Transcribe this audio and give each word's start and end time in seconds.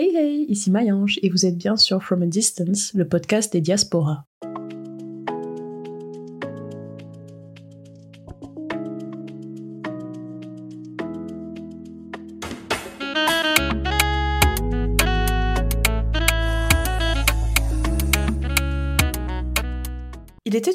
Hey 0.00 0.14
hey, 0.14 0.44
ici 0.48 0.70
Mayange 0.70 1.18
et 1.22 1.28
vous 1.28 1.44
êtes 1.44 1.58
bien 1.58 1.76
sur 1.76 2.04
From 2.04 2.22
a 2.22 2.26
Distance, 2.26 2.94
le 2.94 3.08
podcast 3.08 3.52
des 3.52 3.60
diasporas. 3.60 4.27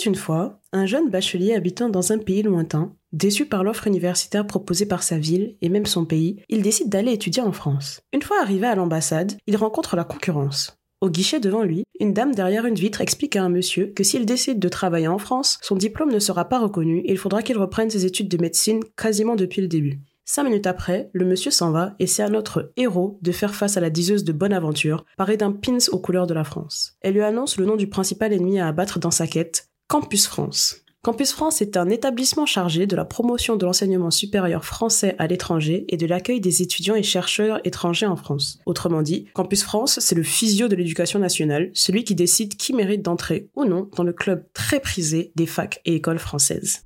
Une 0.05 0.15
fois 0.15 0.59
un 0.71 0.85
jeune 0.85 1.09
bachelier 1.09 1.53
habitant 1.53 1.89
dans 1.89 2.11
un 2.11 2.17
pays 2.17 2.43
lointain, 2.43 2.93
déçu 3.11 3.45
par 3.45 3.63
l'offre 3.63 3.87
universitaire 3.87 4.47
proposée 4.47 4.85
par 4.85 5.03
sa 5.03 5.17
ville 5.17 5.55
et 5.61 5.69
même 5.69 5.85
son 5.85 6.05
pays, 6.05 6.43
il 6.49 6.61
décide 6.61 6.89
d'aller 6.89 7.13
étudier 7.13 7.41
en 7.41 7.51
France. 7.51 8.01
Une 8.11 8.21
fois 8.21 8.41
arrivé 8.41 8.67
à 8.67 8.75
l'ambassade, 8.75 9.37
il 9.47 9.55
rencontre 9.55 9.95
la 9.95 10.03
concurrence. 10.03 10.77
Au 11.01 11.09
guichet 11.09 11.39
devant 11.39 11.63
lui, 11.63 11.83
une 11.99 12.13
dame 12.13 12.33
derrière 12.33 12.65
une 12.65 12.75
vitre 12.75 13.01
explique 13.01 13.35
à 13.35 13.43
un 13.43 13.49
monsieur 13.49 13.87
que 13.87 14.03
s'il 14.03 14.25
décide 14.25 14.59
de 14.59 14.69
travailler 14.69 15.09
en 15.09 15.17
France, 15.17 15.59
son 15.61 15.75
diplôme 15.75 16.13
ne 16.13 16.19
sera 16.19 16.47
pas 16.47 16.59
reconnu 16.59 16.99
et 16.99 17.11
il 17.11 17.17
faudra 17.17 17.41
qu'il 17.41 17.57
reprenne 17.57 17.89
ses 17.89 18.05
études 18.05 18.29
de 18.29 18.37
médecine 18.37 18.79
quasiment 18.95 19.35
depuis 19.35 19.61
le 19.61 19.67
début. 19.67 19.99
Cinq 20.25 20.45
minutes 20.45 20.67
après, 20.67 21.09
le 21.11 21.25
monsieur 21.25 21.51
s'en 21.51 21.71
va 21.71 21.95
et 21.99 22.07
c'est 22.07 22.23
à 22.23 22.29
notre 22.29 22.71
héros 22.77 23.19
de 23.21 23.33
faire 23.33 23.53
face 23.53 23.75
à 23.75 23.81
la 23.81 23.89
diseuse 23.89 24.23
de 24.23 24.31
bonne 24.31 24.53
aventure, 24.53 25.05
parée 25.17 25.35
d'un 25.35 25.51
pins 25.51 25.77
aux 25.91 25.99
couleurs 25.99 26.27
de 26.27 26.33
la 26.33 26.45
France. 26.45 26.95
Elle 27.01 27.15
lui 27.15 27.21
annonce 27.21 27.57
le 27.57 27.65
nom 27.65 27.75
du 27.75 27.87
principal 27.87 28.31
ennemi 28.31 28.57
à 28.59 28.67
abattre 28.67 28.99
dans 28.99 29.11
sa 29.11 29.27
quête, 29.27 29.67
Campus 29.93 30.25
France. 30.25 30.77
Campus 31.03 31.33
France 31.33 31.61
est 31.61 31.77
un 31.77 31.87
établissement 31.87 32.47
chargé 32.47 32.87
de 32.87 32.95
la 32.95 33.05
promotion 33.05 33.57
de 33.57 33.63
l'enseignement 33.63 34.09
supérieur 34.09 34.65
français 34.65 35.15
à 35.19 35.27
l'étranger 35.27 35.85
et 35.87 35.97
de 35.97 36.07
l'accueil 36.07 36.41
des 36.41 36.63
étudiants 36.63 36.95
et 36.95 37.03
chercheurs 37.03 37.59
étrangers 37.63 38.07
en 38.07 38.15
France. 38.15 38.57
Autrement 38.65 39.03
dit, 39.03 39.27
Campus 39.35 39.61
France, 39.61 39.99
c'est 39.99 40.15
le 40.15 40.23
physio 40.23 40.67
de 40.67 40.75
l'éducation 40.75 41.19
nationale, 41.19 41.69
celui 41.75 42.05
qui 42.05 42.15
décide 42.15 42.57
qui 42.57 42.73
mérite 42.73 43.03
d'entrer 43.03 43.51
ou 43.55 43.65
non 43.65 43.87
dans 43.95 44.03
le 44.03 44.13
club 44.13 44.47
très 44.55 44.79
prisé 44.79 45.31
des 45.35 45.45
facs 45.45 45.79
et 45.85 45.93
écoles 45.93 46.17
françaises. 46.17 46.83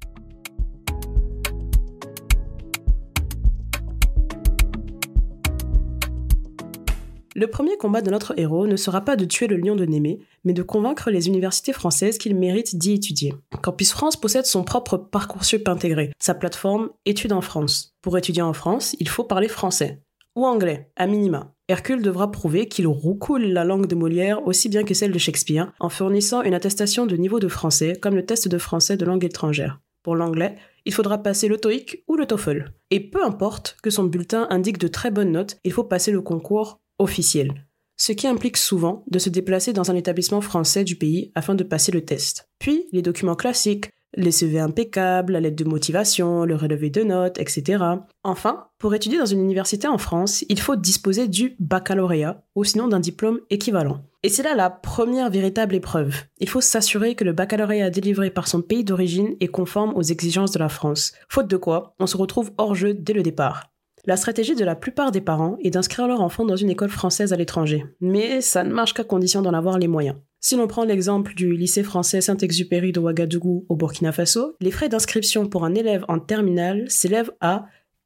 Le 7.39 7.45
premier 7.45 7.77
combat 7.77 8.01
de 8.01 8.09
notre 8.09 8.33
héros 8.39 8.65
ne 8.65 8.75
sera 8.75 9.01
pas 9.01 9.15
de 9.15 9.23
tuer 9.23 9.45
le 9.45 9.57
lion 9.57 9.75
de 9.75 9.85
Némé, 9.85 10.21
mais 10.43 10.53
de 10.53 10.63
convaincre 10.63 11.11
les 11.11 11.27
universités 11.27 11.71
françaises 11.71 12.17
qu'il 12.17 12.35
mérite 12.35 12.77
d'y 12.77 12.93
étudier. 12.93 13.35
Campus 13.61 13.91
France 13.91 14.17
possède 14.17 14.47
son 14.47 14.63
propre 14.63 14.97
Parcoursup 14.97 15.67
intégré, 15.67 16.11
sa 16.17 16.33
plateforme 16.33 16.89
Études 17.05 17.33
en 17.33 17.41
France. 17.41 17.93
Pour 18.01 18.17
étudier 18.17 18.41
en 18.41 18.53
France, 18.53 18.95
il 18.99 19.07
faut 19.07 19.23
parler 19.23 19.49
français. 19.49 20.01
Ou 20.35 20.47
anglais, 20.47 20.89
à 20.95 21.05
minima. 21.05 21.53
Hercule 21.67 22.01
devra 22.01 22.31
prouver 22.31 22.67
qu'il 22.67 22.87
roucoule 22.87 23.43
la 23.43 23.63
langue 23.63 23.85
de 23.85 23.93
Molière 23.93 24.47
aussi 24.47 24.67
bien 24.67 24.83
que 24.83 24.95
celle 24.95 25.11
de 25.11 25.19
Shakespeare, 25.19 25.71
en 25.79 25.89
fournissant 25.89 26.41
une 26.41 26.55
attestation 26.55 27.05
de 27.05 27.17
niveau 27.17 27.39
de 27.39 27.47
français, 27.47 27.99
comme 28.01 28.15
le 28.15 28.25
test 28.25 28.47
de 28.47 28.57
français 28.57 28.97
de 28.97 29.05
langue 29.05 29.25
étrangère. 29.25 29.79
Pour 30.01 30.15
l'anglais, 30.15 30.55
il 30.85 30.93
faudra 30.93 31.19
passer 31.19 31.47
le 31.47 31.59
TOEIC 31.59 32.03
ou 32.07 32.15
le 32.15 32.25
TOEFL. 32.25 32.73
Et 32.89 32.99
peu 32.99 33.23
importe 33.23 33.77
que 33.83 33.91
son 33.91 34.05
bulletin 34.05 34.47
indique 34.49 34.79
de 34.79 34.87
très 34.87 35.11
bonnes 35.11 35.33
notes, 35.33 35.59
il 35.63 35.71
faut 35.71 35.83
passer 35.83 36.11
le 36.11 36.21
concours 36.21 36.79
officiel, 36.99 37.65
ce 37.97 38.11
qui 38.11 38.27
implique 38.27 38.57
souvent 38.57 39.03
de 39.09 39.19
se 39.19 39.29
déplacer 39.29 39.73
dans 39.73 39.91
un 39.91 39.95
établissement 39.95 40.41
français 40.41 40.83
du 40.83 40.95
pays 40.95 41.31
afin 41.35 41.55
de 41.55 41.63
passer 41.63 41.91
le 41.91 42.05
test. 42.05 42.49
Puis 42.59 42.87
les 42.91 43.01
documents 43.01 43.35
classiques, 43.35 43.89
les 44.15 44.31
CV 44.31 44.59
impeccables, 44.59 45.33
la 45.33 45.39
lettre 45.39 45.63
de 45.63 45.69
motivation, 45.69 46.45
le 46.45 46.55
relevé 46.55 46.89
de 46.89 47.03
notes, 47.03 47.39
etc. 47.39 47.83
Enfin, 48.23 48.67
pour 48.79 48.93
étudier 48.95 49.19
dans 49.19 49.25
une 49.25 49.43
université 49.43 49.87
en 49.87 49.97
France, 49.97 50.45
il 50.49 50.59
faut 50.59 50.75
disposer 50.75 51.27
du 51.27 51.55
baccalauréat, 51.59 52.43
ou 52.55 52.63
sinon 52.63 52.87
d'un 52.87 52.99
diplôme 52.99 53.39
équivalent. 53.49 54.01
Et 54.23 54.29
c'est 54.29 54.43
là 54.43 54.55
la 54.55 54.69
première 54.69 55.29
véritable 55.29 55.75
épreuve. 55.75 56.15
Il 56.39 56.49
faut 56.49 56.61
s'assurer 56.61 57.15
que 57.15 57.23
le 57.23 57.33
baccalauréat 57.33 57.89
délivré 57.89 58.29
par 58.29 58.47
son 58.47 58.61
pays 58.61 58.83
d'origine 58.83 59.35
est 59.39 59.47
conforme 59.47 59.93
aux 59.95 60.03
exigences 60.03 60.51
de 60.51 60.59
la 60.59 60.69
France. 60.69 61.13
Faute 61.29 61.47
de 61.47 61.57
quoi, 61.57 61.93
on 61.99 62.07
se 62.07 62.17
retrouve 62.17 62.51
hors 62.57 62.75
jeu 62.75 62.93
dès 62.93 63.13
le 63.13 63.23
départ. 63.23 63.71
La 64.07 64.15
stratégie 64.15 64.55
de 64.55 64.63
la 64.63 64.77
plupart 64.77 65.11
des 65.11 65.19
parents 65.19 65.57
est 65.61 65.71
d'inscrire 65.71 66.07
leur 66.07 66.21
enfant 66.21 66.45
dans 66.45 66.55
une 66.55 66.69
école 66.69 66.89
française 66.89 67.33
à 67.33 67.35
l'étranger, 67.35 67.83
mais 67.99 68.39
ça 68.39 68.63
ne 68.63 68.71
marche 68.71 68.93
qu'à 68.93 69.03
condition 69.03 69.41
d'en 69.41 69.53
avoir 69.53 69.77
les 69.77 69.89
moyens. 69.89 70.15
Si 70.39 70.55
l'on 70.55 70.65
prend 70.65 70.85
l'exemple 70.85 71.35
du 71.35 71.57
lycée 71.57 71.83
français 71.83 72.21
Saint-Exupéry 72.21 72.93
de 72.93 73.01
Ouagadougou 73.01 73.65
au 73.67 73.75
Burkina 73.75 74.13
Faso, 74.13 74.55
les 74.61 74.71
frais 74.71 74.87
d'inscription 74.87 75.49
pour 75.49 75.65
un 75.65 75.75
élève 75.75 76.05
en 76.07 76.19
terminale 76.19 76.89
s'élèvent 76.89 77.33
à 77.41 77.65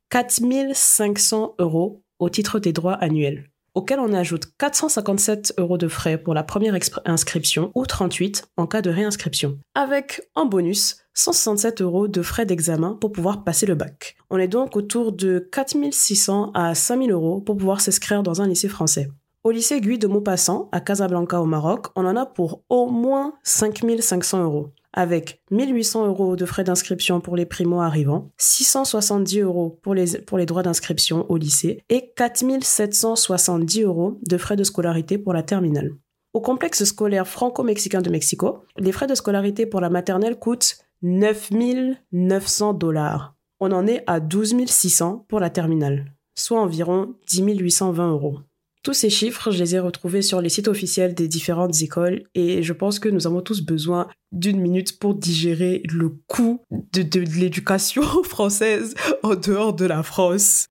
4500 0.09 1.53
euros 1.59 2.01
au 2.17 2.31
titre 2.31 2.57
des 2.57 2.73
droits 2.73 2.95
annuels 2.95 3.50
auquel 3.73 3.99
on 3.99 4.13
ajoute 4.13 4.45
457 4.57 5.53
euros 5.57 5.77
de 5.77 5.87
frais 5.87 6.17
pour 6.17 6.33
la 6.33 6.43
première 6.43 6.77
inscription 7.05 7.71
ou 7.75 7.85
38 7.85 8.47
en 8.57 8.67
cas 8.67 8.81
de 8.81 8.89
réinscription, 8.89 9.57
avec 9.75 10.21
en 10.35 10.45
bonus 10.45 10.97
167 11.13 11.81
euros 11.81 12.07
de 12.07 12.21
frais 12.21 12.45
d'examen 12.45 12.97
pour 12.99 13.11
pouvoir 13.11 13.43
passer 13.43 13.65
le 13.65 13.75
bac. 13.75 14.15
On 14.29 14.37
est 14.37 14.47
donc 14.47 14.75
autour 14.75 15.11
de 15.11 15.47
4600 15.51 16.51
à 16.53 16.73
5000 16.73 17.11
euros 17.11 17.41
pour 17.41 17.57
pouvoir 17.57 17.81
s'inscrire 17.81 18.23
dans 18.23 18.41
un 18.41 18.47
lycée 18.47 18.69
français. 18.69 19.09
Au 19.43 19.51
lycée 19.51 19.81
Guy 19.81 19.97
de 19.97 20.07
Maupassant, 20.07 20.69
à 20.71 20.81
Casablanca 20.81 21.41
au 21.41 21.45
Maroc, 21.45 21.87
on 21.95 22.05
en 22.05 22.15
a 22.15 22.27
pour 22.27 22.63
au 22.69 22.87
moins 22.89 23.33
5500 23.43 24.43
euros 24.43 24.71
avec 24.93 25.41
1800 25.51 26.07
euros 26.07 26.35
de 26.35 26.45
frais 26.45 26.63
d'inscription 26.63 27.21
pour 27.21 27.35
les 27.35 27.45
primo-arrivants, 27.45 28.31
670 28.37 29.39
euros 29.41 29.79
pour 29.81 29.93
les, 29.93 30.19
pour 30.19 30.37
les 30.37 30.45
droits 30.45 30.63
d'inscription 30.63 31.25
au 31.29 31.37
lycée 31.37 31.83
et 31.89 32.11
4770 32.15 33.83
euros 33.83 34.19
de 34.27 34.37
frais 34.37 34.55
de 34.55 34.63
scolarité 34.63 35.17
pour 35.17 35.33
la 35.33 35.43
terminale. 35.43 35.95
Au 36.33 36.41
complexe 36.41 36.83
scolaire 36.85 37.27
franco-mexicain 37.27 38.01
de 38.01 38.09
Mexico, 38.09 38.59
les 38.77 38.91
frais 38.91 39.07
de 39.07 39.15
scolarité 39.15 39.65
pour 39.65 39.81
la 39.81 39.89
maternelle 39.89 40.39
coûtent 40.39 40.77
9900 41.01 42.73
dollars. 42.73 43.35
On 43.59 43.71
en 43.71 43.85
est 43.85 44.03
à 44.07 44.19
12 44.19 44.65
600 44.65 45.25
pour 45.27 45.39
la 45.39 45.49
terminale, 45.49 46.13
soit 46.35 46.61
environ 46.61 47.15
10 47.27 47.43
820 47.59 48.11
euros. 48.11 48.39
Tous 48.83 48.93
ces 48.93 49.11
chiffres, 49.11 49.51
je 49.51 49.59
les 49.59 49.75
ai 49.75 49.79
retrouvés 49.79 50.23
sur 50.23 50.41
les 50.41 50.49
sites 50.49 50.67
officiels 50.67 51.13
des 51.13 51.27
différentes 51.27 51.83
écoles 51.83 52.23
et 52.33 52.63
je 52.63 52.73
pense 52.73 52.97
que 52.97 53.09
nous 53.09 53.27
avons 53.27 53.41
tous 53.41 53.61
besoin 53.61 54.07
d'une 54.31 54.59
minute 54.59 54.97
pour 54.97 55.13
digérer 55.13 55.83
le 55.87 56.09
coût 56.09 56.63
de, 56.71 57.19
l'éducation 57.19 58.01
française 58.23 58.95
en 59.21 59.35
dehors 59.35 59.75
de 59.75 59.85
la 59.85 60.01
France. 60.01 60.65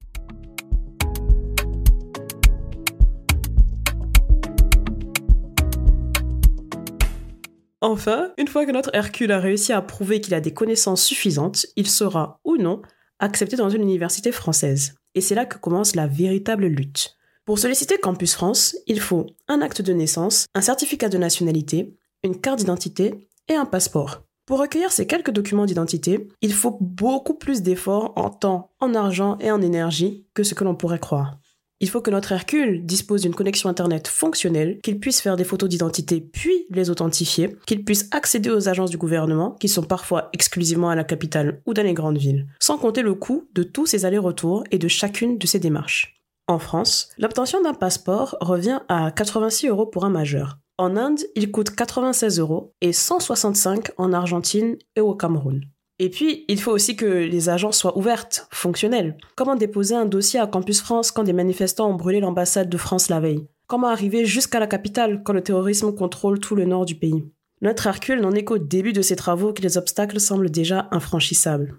Enfin, 7.81 8.33
une 8.39 8.49
fois 8.49 8.67
que 8.67 8.73
notre 8.73 8.91
Hercule 8.93 9.31
a 9.31 9.39
réussi 9.39 9.73
à 9.73 9.81
prouver 9.83 10.21
qu'il 10.21 10.35
a 10.35 10.41
des 10.41 10.53
connaissances 10.53 11.05
suffisantes, 11.05 11.67
il 11.77 11.87
sera 11.87 12.41
ou 12.43 12.57
non 12.57 12.83
accepté 13.21 13.55
dans 13.55 13.71
une 13.71 13.83
université 13.83 14.33
française. 14.33 14.97
Et 15.15 15.21
c'est 15.21 15.37
là 15.37 15.47
que 15.47 15.59
commence 15.59 15.95
la 15.95 16.09
véritable 16.09 16.67
lutte. 16.67 17.20
Pour 17.51 17.59
solliciter 17.59 17.99
Campus 17.99 18.35
France, 18.35 18.77
il 18.87 19.01
faut 19.01 19.27
un 19.49 19.61
acte 19.61 19.83
de 19.83 19.93
naissance, 19.93 20.47
un 20.55 20.61
certificat 20.61 21.09
de 21.09 21.19
nationalité, 21.19 21.97
une 22.23 22.41
carte 22.41 22.61
d'identité 22.61 23.29
et 23.49 23.55
un 23.55 23.65
passeport. 23.65 24.23
Pour 24.47 24.61
recueillir 24.61 24.93
ces 24.93 25.09
quelques 25.09 25.33
documents 25.33 25.67
d'identité, 25.67 26.29
il 26.43 26.53
faut 26.53 26.79
beaucoup 26.81 27.35
plus 27.35 27.63
d'efforts 27.63 28.13
en 28.15 28.31
temps, 28.31 28.71
en 28.79 28.95
argent 28.95 29.37
et 29.41 29.51
en 29.51 29.61
énergie 29.63 30.29
que 30.33 30.45
ce 30.45 30.55
que 30.55 30.63
l'on 30.63 30.77
pourrait 30.77 31.01
croire. 31.01 31.41
Il 31.81 31.91
faut 31.91 32.01
que 32.01 32.13
notre 32.13 32.31
Hercule 32.31 32.87
dispose 32.87 33.23
d'une 33.23 33.35
connexion 33.35 33.69
Internet 33.69 34.07
fonctionnelle, 34.07 34.79
qu'il 34.85 35.01
puisse 35.01 35.21
faire 35.21 35.35
des 35.35 35.43
photos 35.43 35.69
d'identité 35.69 36.21
puis 36.21 36.67
les 36.71 36.89
authentifier, 36.89 37.57
qu'il 37.67 37.85
puisse 37.85 38.07
accéder 38.13 38.51
aux 38.51 38.69
agences 38.69 38.91
du 38.91 38.97
gouvernement, 38.97 39.57
qui 39.59 39.69
sont 39.69 39.83
parfois 39.83 40.29
exclusivement 40.33 40.91
à 40.91 40.95
la 40.95 41.03
capitale 41.03 41.63
ou 41.67 41.75
dans 41.75 41.83
les 41.83 41.95
grandes 41.95 42.19
villes, 42.19 42.47
sans 42.61 42.79
compter 42.79 43.03
le 43.03 43.15
coût 43.15 43.49
de 43.55 43.65
tous 43.65 43.87
ces 43.87 44.05
allers-retours 44.05 44.63
et 44.71 44.79
de 44.79 44.87
chacune 44.87 45.37
de 45.37 45.49
ces 45.49 45.59
démarches. 45.59 46.20
En 46.51 46.59
France, 46.59 47.11
l'obtention 47.17 47.63
d'un 47.63 47.75
passeport 47.75 48.37
revient 48.41 48.81
à 48.89 49.13
86 49.13 49.69
euros 49.69 49.87
pour 49.87 50.05
un 50.05 50.11
majeur. 50.11 50.59
En 50.79 50.97
Inde, 50.97 51.21
il 51.37 51.53
coûte 51.53 51.71
96 51.71 52.41
euros 52.41 52.75
et 52.81 52.93
165 52.93 53.93
en 53.99 54.13
Argentine 54.13 54.77
et 54.97 55.01
au 55.01 55.15
Cameroun. 55.15 55.61
Et 56.01 56.11
puis, 56.11 56.45
il 56.49 56.61
faut 56.61 56.73
aussi 56.73 56.97
que 56.97 57.07
les 57.07 57.51
agences 57.51 57.79
soient 57.79 57.97
ouvertes, 57.97 58.49
fonctionnelles. 58.51 59.17
Comment 59.37 59.55
déposer 59.55 59.95
un 59.95 60.07
dossier 60.07 60.41
à 60.41 60.49
Campus 60.49 60.81
France 60.81 61.13
quand 61.13 61.23
des 61.23 61.33
manifestants 61.33 61.89
ont 61.89 61.95
brûlé 61.95 62.19
l'ambassade 62.19 62.69
de 62.69 62.77
France 62.77 63.11
la 63.11 63.21
veille? 63.21 63.47
Comment 63.69 63.87
arriver 63.87 64.25
jusqu'à 64.25 64.59
la 64.59 64.67
capitale 64.67 65.23
quand 65.23 65.33
le 65.33 65.45
terrorisme 65.45 65.95
contrôle 65.95 66.41
tout 66.41 66.57
le 66.57 66.65
nord 66.65 66.85
du 66.85 66.97
pays? 66.97 67.31
Notre 67.63 67.87
Hercule 67.87 68.23
n'en 68.23 68.33
est 68.33 68.43
qu'au 68.43 68.59
début 68.59 68.93
de 68.93 69.03
ses 69.03 69.15
travaux 69.15 69.53
que 69.53 69.63
les 69.63 69.79
obstacles 69.79 70.19
semblent 70.19 70.51
déjà 70.51 70.89
infranchissables. 70.91 71.79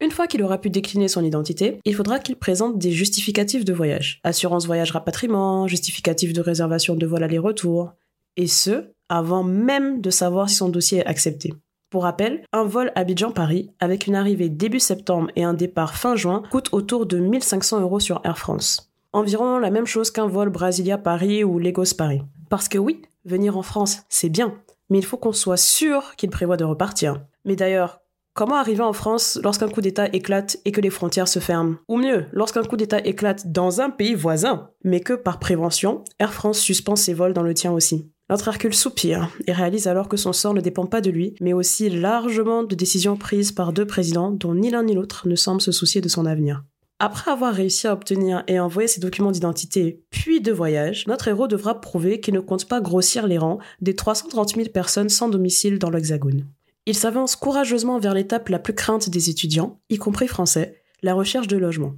Une 0.00 0.12
fois 0.12 0.28
qu'il 0.28 0.44
aura 0.44 0.58
pu 0.58 0.70
décliner 0.70 1.08
son 1.08 1.24
identité, 1.24 1.80
il 1.84 1.94
faudra 1.94 2.20
qu'il 2.20 2.36
présente 2.36 2.78
des 2.78 2.92
justificatifs 2.92 3.64
de 3.64 3.72
voyage. 3.72 4.20
Assurance 4.22 4.64
voyage 4.64 4.92
rapatriement, 4.92 5.66
justificatif 5.66 6.32
de 6.32 6.40
réservation 6.40 6.94
de 6.94 7.04
vol 7.04 7.24
aller-retour. 7.24 7.94
Et 8.36 8.46
ce, 8.46 8.92
avant 9.08 9.42
même 9.42 10.00
de 10.00 10.10
savoir 10.10 10.48
si 10.48 10.54
son 10.54 10.68
dossier 10.68 10.98
est 10.98 11.06
accepté. 11.06 11.52
Pour 11.90 12.04
rappel, 12.04 12.44
un 12.52 12.62
vol 12.62 12.92
Abidjan-Paris, 12.94 13.72
avec 13.80 14.06
une 14.06 14.14
arrivée 14.14 14.48
début 14.48 14.78
septembre 14.78 15.32
et 15.34 15.42
un 15.42 15.54
départ 15.54 15.96
fin 15.96 16.14
juin, 16.14 16.44
coûte 16.52 16.68
autour 16.70 17.06
de 17.06 17.18
1500 17.18 17.80
euros 17.80 17.98
sur 17.98 18.20
Air 18.22 18.38
France. 18.38 18.92
Environ 19.12 19.58
la 19.58 19.70
même 19.70 19.86
chose 19.86 20.12
qu'un 20.12 20.28
vol 20.28 20.50
Brasilia-Paris 20.50 21.42
ou 21.42 21.58
Lagos-Paris. 21.58 22.22
Parce 22.50 22.68
que 22.68 22.78
oui, 22.78 23.02
venir 23.24 23.56
en 23.56 23.62
France, 23.62 24.02
c'est 24.08 24.28
bien, 24.28 24.54
mais 24.90 24.98
il 24.98 25.04
faut 25.04 25.16
qu'on 25.16 25.32
soit 25.32 25.56
sûr 25.56 26.14
qu'il 26.14 26.30
prévoit 26.30 26.56
de 26.56 26.64
repartir. 26.64 27.20
Mais 27.44 27.56
d'ailleurs, 27.56 28.00
Comment 28.38 28.54
arriver 28.54 28.84
en 28.84 28.92
France 28.92 29.36
lorsqu'un 29.42 29.68
coup 29.68 29.80
d'État 29.80 30.06
éclate 30.12 30.58
et 30.64 30.70
que 30.70 30.80
les 30.80 30.90
frontières 30.90 31.26
se 31.26 31.40
ferment? 31.40 31.78
Ou 31.88 31.96
mieux, 31.96 32.26
lorsqu'un 32.30 32.62
coup 32.62 32.76
d'État 32.76 33.04
éclate 33.04 33.50
dans 33.50 33.80
un 33.80 33.90
pays 33.90 34.14
voisin, 34.14 34.70
mais 34.84 35.00
que 35.00 35.14
par 35.14 35.40
prévention, 35.40 36.04
Air 36.20 36.32
France 36.32 36.60
suspend 36.60 36.94
ses 36.94 37.14
vols 37.14 37.32
dans 37.32 37.42
le 37.42 37.52
tien 37.52 37.72
aussi 37.72 38.12
notre 38.30 38.46
Hercule 38.46 38.74
soupire 38.74 39.30
et 39.46 39.52
réalise 39.52 39.88
alors 39.88 40.06
que 40.06 40.18
son 40.18 40.34
sort 40.34 40.52
ne 40.52 40.60
dépend 40.60 40.84
pas 40.86 41.00
de 41.00 41.10
lui, 41.10 41.34
mais 41.40 41.54
aussi 41.54 41.88
largement 41.88 42.62
de 42.62 42.74
décisions 42.74 43.16
prises 43.16 43.52
par 43.52 43.72
deux 43.72 43.86
présidents 43.86 44.30
dont 44.30 44.54
ni 44.54 44.70
l'un 44.70 44.82
ni 44.82 44.94
l'autre 44.94 45.26
ne 45.26 45.34
semble 45.34 45.62
se 45.62 45.72
soucier 45.72 46.02
de 46.02 46.08
son 46.08 46.26
avenir. 46.26 46.62
Après 47.00 47.30
avoir 47.30 47.54
réussi 47.54 47.86
à 47.86 47.94
obtenir 47.94 48.44
et 48.46 48.60
envoyer 48.60 48.86
ses 48.86 49.00
documents 49.00 49.32
d'identité, 49.32 50.04
puis 50.10 50.42
de 50.42 50.52
voyage, 50.52 51.06
notre 51.06 51.28
héros 51.28 51.48
devra 51.48 51.80
prouver 51.80 52.20
qu'il 52.20 52.34
ne 52.34 52.40
compte 52.40 52.68
pas 52.68 52.82
grossir 52.82 53.26
les 53.26 53.38
rangs 53.38 53.58
des 53.80 53.96
330 53.96 54.56
000 54.56 54.68
personnes 54.68 55.08
sans 55.08 55.30
domicile 55.30 55.78
dans 55.78 55.90
l'Hexagone. 55.90 56.44
Il 56.88 56.94
s'avance 56.94 57.36
courageusement 57.36 57.98
vers 57.98 58.14
l'étape 58.14 58.48
la 58.48 58.58
plus 58.58 58.72
crainte 58.72 59.10
des 59.10 59.28
étudiants, 59.28 59.78
y 59.90 59.98
compris 59.98 60.26
français, 60.26 60.80
la 61.02 61.12
recherche 61.12 61.46
de 61.46 61.58
logement. 61.58 61.92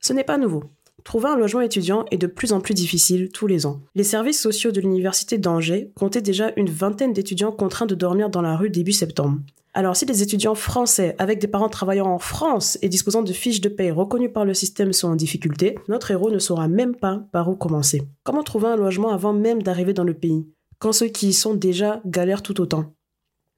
Ce 0.00 0.14
n'est 0.14 0.24
pas 0.24 0.38
nouveau. 0.38 0.64
Trouver 1.04 1.28
un 1.28 1.36
logement 1.36 1.60
étudiant 1.60 2.06
est 2.10 2.16
de 2.16 2.26
plus 2.26 2.54
en 2.54 2.62
plus 2.62 2.72
difficile 2.72 3.28
tous 3.34 3.46
les 3.46 3.66
ans. 3.66 3.82
Les 3.94 4.02
services 4.02 4.40
sociaux 4.40 4.72
de 4.72 4.80
l'université 4.80 5.36
d'Angers 5.36 5.92
comptaient 5.94 6.22
déjà 6.22 6.52
une 6.56 6.70
vingtaine 6.70 7.12
d'étudiants 7.12 7.52
contraints 7.52 7.84
de 7.84 7.94
dormir 7.94 8.30
dans 8.30 8.40
la 8.40 8.56
rue 8.56 8.70
début 8.70 8.92
septembre. 8.92 9.40
Alors 9.74 9.94
si 9.94 10.06
les 10.06 10.22
étudiants 10.22 10.54
français 10.54 11.14
avec 11.18 11.38
des 11.38 11.46
parents 11.46 11.68
travaillant 11.68 12.06
en 12.06 12.18
France 12.18 12.78
et 12.80 12.88
disposant 12.88 13.20
de 13.20 13.32
fiches 13.34 13.60
de 13.60 13.68
paie 13.68 13.90
reconnues 13.90 14.32
par 14.32 14.46
le 14.46 14.54
système 14.54 14.94
sont 14.94 15.08
en 15.08 15.16
difficulté, 15.16 15.78
notre 15.86 16.10
héros 16.10 16.30
ne 16.30 16.38
saura 16.38 16.66
même 16.66 16.96
pas 16.96 17.26
par 17.30 17.50
où 17.50 17.56
commencer. 17.56 18.00
Comment 18.22 18.42
trouver 18.42 18.68
un 18.68 18.76
logement 18.76 19.10
avant 19.10 19.34
même 19.34 19.62
d'arriver 19.62 19.92
dans 19.92 20.02
le 20.02 20.14
pays, 20.14 20.46
quand 20.78 20.92
ceux 20.92 21.08
qui 21.08 21.28
y 21.28 21.32
sont 21.34 21.52
déjà 21.52 22.00
galèrent 22.06 22.42
tout 22.42 22.62
autant? 22.62 22.94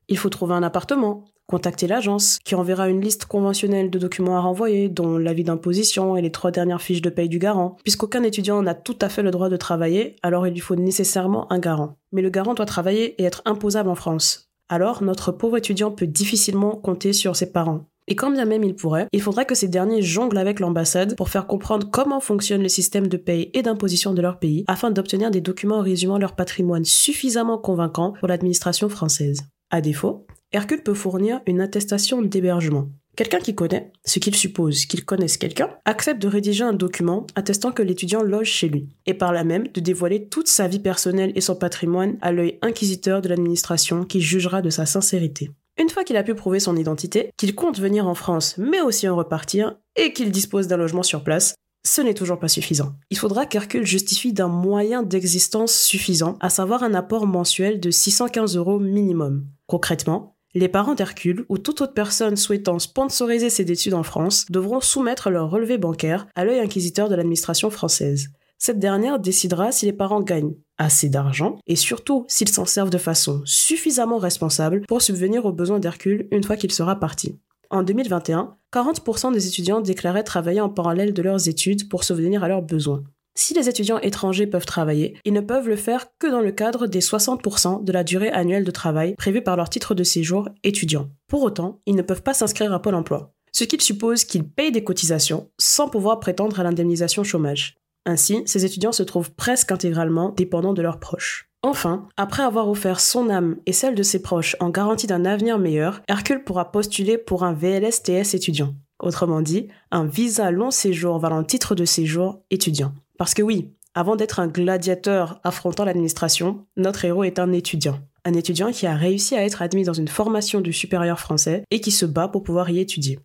Il 0.09 0.19
faut 0.19 0.29
trouver 0.29 0.55
un 0.55 0.63
appartement, 0.63 1.25
contacter 1.47 1.87
l'agence, 1.87 2.39
qui 2.45 2.55
enverra 2.55 2.89
une 2.89 3.01
liste 3.01 3.27
conventionnelle 3.27 3.91
de 3.91 3.99
documents 3.99 4.37
à 4.37 4.41
renvoyer, 4.41 4.89
dont 4.89 5.17
l'avis 5.17 5.45
d'imposition 5.45 6.17
et 6.17 6.23
les 6.23 6.33
trois 6.33 6.51
dernières 6.51 6.83
fiches 6.83 7.03
de 7.03 7.11
paye 7.11 7.29
du 7.29 7.39
garant. 7.39 7.77
Puisqu'aucun 7.85 8.23
étudiant 8.23 8.63
n'a 8.63 8.75
tout 8.75 8.99
à 9.01 9.09
fait 9.09 9.23
le 9.23 9.31
droit 9.31 9.49
de 9.49 9.57
travailler, 9.57 10.17
alors 10.23 10.47
il 10.47 10.53
lui 10.53 10.61
faut 10.61 10.77
nécessairement 10.77 11.51
un 11.53 11.59
garant. 11.59 11.97
Mais 12.13 12.23
le 12.23 12.31
garant 12.31 12.55
doit 12.55 12.67
travailler 12.67 13.21
et 13.21 13.25
être 13.25 13.43
imposable 13.45 13.89
en 13.89 13.95
France. 13.95 14.51
Alors, 14.69 15.03
notre 15.03 15.31
pauvre 15.31 15.59
étudiant 15.59 15.93
peut 15.93 16.09
difficilement 16.09 16.73
compter 16.73 17.13
sur 17.13 17.37
ses 17.37 17.53
parents. 17.53 17.85
Et 18.09 18.15
quand 18.15 18.31
bien 18.31 18.45
même 18.45 18.63
il 18.63 18.77
pourrait, 18.77 19.09
il 19.13 19.21
faudrait 19.21 19.47
que 19.47 19.57
ces 19.57 19.67
derniers 19.67 20.03
jonglent 20.03 20.39
avec 20.39 20.61
l'ambassade 20.61 21.17
pour 21.17 21.29
faire 21.29 21.49
comprendre 21.49 21.89
comment 21.91 22.21
fonctionne 22.21 22.63
le 22.63 22.69
système 22.69 23.09
de 23.09 23.17
paye 23.17 23.51
et 23.53 23.63
d'imposition 23.63 24.15
de 24.15 24.23
leur 24.23 24.39
pays 24.39 24.65
afin 24.69 24.93
d'obtenir 24.93 25.33
des 25.33 25.41
documents 25.41 25.81
résumant 25.81 26.19
leur 26.19 26.37
patrimoine 26.37 26.85
suffisamment 26.85 27.59
convaincants 27.59 28.15
pour 28.21 28.29
l'administration 28.29 28.89
française. 28.89 29.41
À 29.71 29.81
défaut, 29.81 30.27
Hercule 30.53 30.85
peut 30.85 30.95
fournir 30.95 31.41
une 31.47 31.61
attestation 31.61 32.23
d'hébergement. 32.23 32.89
Quelqu'un 33.17 33.41
qui 33.41 33.55
connaît, 33.55 33.91
ce 34.05 34.21
qu'il 34.21 34.37
suppose 34.37 34.87
qu'il 34.87 35.05
connaisse 35.05 35.39
quelqu'un, 35.39 35.71
accepte 35.85 36.23
de 36.23 36.29
rédiger 36.29 36.63
un 36.63 36.73
document 36.73 37.27
attestant 37.35 37.73
que 37.73 37.83
l'étudiant 37.83 38.23
loge 38.23 38.51
chez 38.51 38.69
lui, 38.69 38.89
et 39.07 39.15
par 39.15 39.33
là 39.33 39.43
même 39.43 39.67
de 39.69 39.81
dévoiler 39.81 40.29
toute 40.29 40.47
sa 40.47 40.69
vie 40.69 40.79
personnelle 40.79 41.33
et 41.35 41.41
son 41.41 41.57
patrimoine 41.57 42.17
à 42.21 42.31
l'œil 42.31 42.59
inquisiteur 42.63 43.23
de 43.23 43.29
l'administration 43.29 44.05
qui 44.05 44.21
jugera 44.21 44.63
de 44.63 44.71
sa 44.71 44.87
sincérité. 44.87 45.51
Une 45.81 45.91
fois 45.91 46.05
qu'il 46.05 46.17
a 46.17 46.23
pu 46.23 46.35
prouver 46.35 46.61
son 46.61 46.77
identité, 46.77 47.31
qu'il 47.37 47.55
compte 47.55 47.81
venir 47.81 48.07
en 48.07 48.15
France 48.15 48.57
mais 48.59 48.81
aussi 48.81 49.09
en 49.09 49.17
repartir, 49.17 49.77
et 49.97 50.13
qu'il 50.13 50.31
dispose 50.31 50.69
d'un 50.69 50.77
logement 50.77 51.03
sur 51.03 51.25
place, 51.25 51.55
ce 51.87 52.01
n'est 52.01 52.15
toujours 52.15 52.39
pas 52.39 52.49
suffisant. 52.49 52.93
Il 53.11 53.19
faudra 53.19 53.47
qu'Hercule 53.47 53.87
justifie 53.87 54.33
d'un 54.33 54.49
moyen 54.49 55.03
d'existence 55.03 55.75
suffisant, 55.75 56.37
à 56.41 56.51
savoir 56.51 56.83
un 56.83 56.95
apport 56.95 57.27
mensuel 57.27 57.81
de 57.81 57.91
615 57.91 58.57
euros 58.57 58.79
minimum. 58.79 59.47
Concrètement, 59.67 60.37
les 60.55 60.69
parents 60.69 60.95
d'Hercule 60.95 61.45
ou 61.49 61.59
toute 61.59 61.83
autre 61.83 61.95
personne 61.95 62.37
souhaitant 62.37 62.79
sponsoriser 62.79 63.51
ses 63.51 63.71
études 63.71 63.95
en 63.95 64.03
France 64.03 64.47
devront 64.51 64.81
soumettre 64.81 65.31
leur 65.31 65.51
relevé 65.51 65.79
bancaire 65.79 66.27
à 66.35 66.45
l'œil 66.45 66.61
inquisiteur 66.61 67.09
de 67.09 67.15
l'administration 67.15 67.71
française. 67.71 68.29
Cette 68.59 68.79
dernière 68.79 69.19
décidera 69.19 69.71
si 69.71 69.85
les 69.85 69.93
parents 69.93 70.23
gagnent 70.23 70.55
assez 70.79 71.09
d'argent 71.09 71.59
et 71.67 71.77
surtout 71.77 72.25
s'ils 72.27 72.49
s'en 72.49 72.65
servent 72.65 72.91
de 72.91 72.99
façon 72.99 73.43
suffisamment 73.45 74.19
responsable 74.19 74.83
pour 74.89 75.03
subvenir 75.03 75.45
aux 75.45 75.53
besoins 75.53 75.79
d'Hercule 75.79 76.27
une 76.31 76.43
fois 76.43 76.57
qu'il 76.57 76.73
sera 76.73 76.97
parti. 76.97 77.39
En 77.71 77.83
2021, 77.83 78.57
40% 78.73 79.33
des 79.33 79.49
étudiants 79.49 79.81
déclaraient 79.81 80.23
travailler 80.23 80.61
en 80.61 80.69
parallèle 80.69 81.13
de 81.13 81.23
leurs 81.23 81.49
études 81.49 81.89
pour 81.89 82.05
subvenir 82.05 82.45
à 82.45 82.49
leurs 82.49 82.63
besoins. 82.63 83.03
Si 83.39 83.55
les 83.55 83.69
étudiants 83.69 83.99
étrangers 83.99 84.47
peuvent 84.47 84.65
travailler, 84.65 85.19
ils 85.25 85.33
ne 85.33 85.41
peuvent 85.41 85.69
le 85.69 85.77
faire 85.77 86.07
que 86.19 86.27
dans 86.27 86.41
le 86.41 86.53
cadre 86.53 86.87
des 86.87 87.01
60% 87.01 87.85
de 87.85 87.93
la 87.93 88.05
durée 88.05 88.31
annuelle 88.31 88.65
de 88.65 88.71
travail 88.71 89.15
prévue 89.17 89.43
par 89.43 89.57
leur 89.57 89.69
titre 89.69 89.95
de 89.95 90.05
séjour 90.05 90.49
étudiant. 90.65 91.11
Pour 91.27 91.43
autant, 91.43 91.81
ils 91.87 91.97
ne 91.97 92.03
peuvent 92.03 92.23
pas 92.23 92.35
s'inscrire 92.35 92.73
à 92.73 92.81
Pôle 92.81 92.95
emploi, 92.95 93.35
ce 93.53 93.65
qui 93.65 93.79
suppose 93.79 94.25
qu'ils 94.25 94.49
payent 94.49 94.73
des 94.73 94.85
cotisations 94.85 95.51
sans 95.59 95.89
pouvoir 95.89 96.21
prétendre 96.21 96.61
à 96.61 96.63
l'indemnisation 96.63 97.25
chômage. 97.25 97.77
Ainsi, 98.07 98.43
ces 98.47 98.65
étudiants 98.65 98.93
se 98.93 99.03
trouvent 99.03 99.33
presque 99.33 99.73
intégralement 99.73 100.31
dépendants 100.31 100.75
de 100.75 100.83
leurs 100.83 101.01
proches. 101.01 101.51
Enfin, 101.67 102.07
après 102.17 102.45
avoir 102.45 102.69
offert 102.69 103.01
son 103.01 103.29
âme 103.29 103.57
et 103.67 103.73
celle 103.73 103.97
de 103.97 104.05
ses 104.05 104.23
proches 104.23 104.55
en 104.61 104.71
garantie 104.71 105.09
d'un 105.09 105.25
avenir 105.25 105.59
meilleur, 105.59 106.01
Hercule 106.07 106.45
pourra 106.45 106.71
postuler 106.71 107.19
pour 107.19 107.43
un 107.43 107.55
VLSTS 107.55 108.35
étudiant. 108.35 108.77
Autrement 109.01 109.41
dit, 109.41 109.67
un 109.91 110.05
visa 110.05 110.53
long 110.53 110.71
séjour 110.71 111.19
valant 111.19 111.43
titre 111.43 111.75
de 111.75 111.85
séjour 111.85 112.39
étudiant. 112.53 112.93
Parce 113.19 113.35
que 113.35 113.43
oui, 113.43 113.73
avant 113.95 114.15
d'être 114.15 114.39
un 114.39 114.47
gladiateur 114.47 115.41
affrontant 115.43 115.85
l'administration, 115.85 116.65
notre 116.77 117.05
héros 117.05 117.25
est 117.25 117.41
un 117.41 117.51
étudiant. 117.51 117.99
Un 118.25 118.35
étudiant 118.35 118.71
qui 118.71 118.87
a 118.87 118.95
réussi 118.95 119.35
à 119.35 119.45
être 119.45 119.61
admis 119.61 119.83
dans 119.83 119.93
une 119.93 120.07
formation 120.07 120.61
du 120.61 120.73
supérieur 120.73 121.19
français 121.19 121.65
et 121.73 121.81
qui 121.81 121.91
se 121.91 122.07
bat 122.07 122.29
pour 122.29 122.45
pouvoir 122.45 122.71
y 122.71 122.79
étudier. 122.79 123.19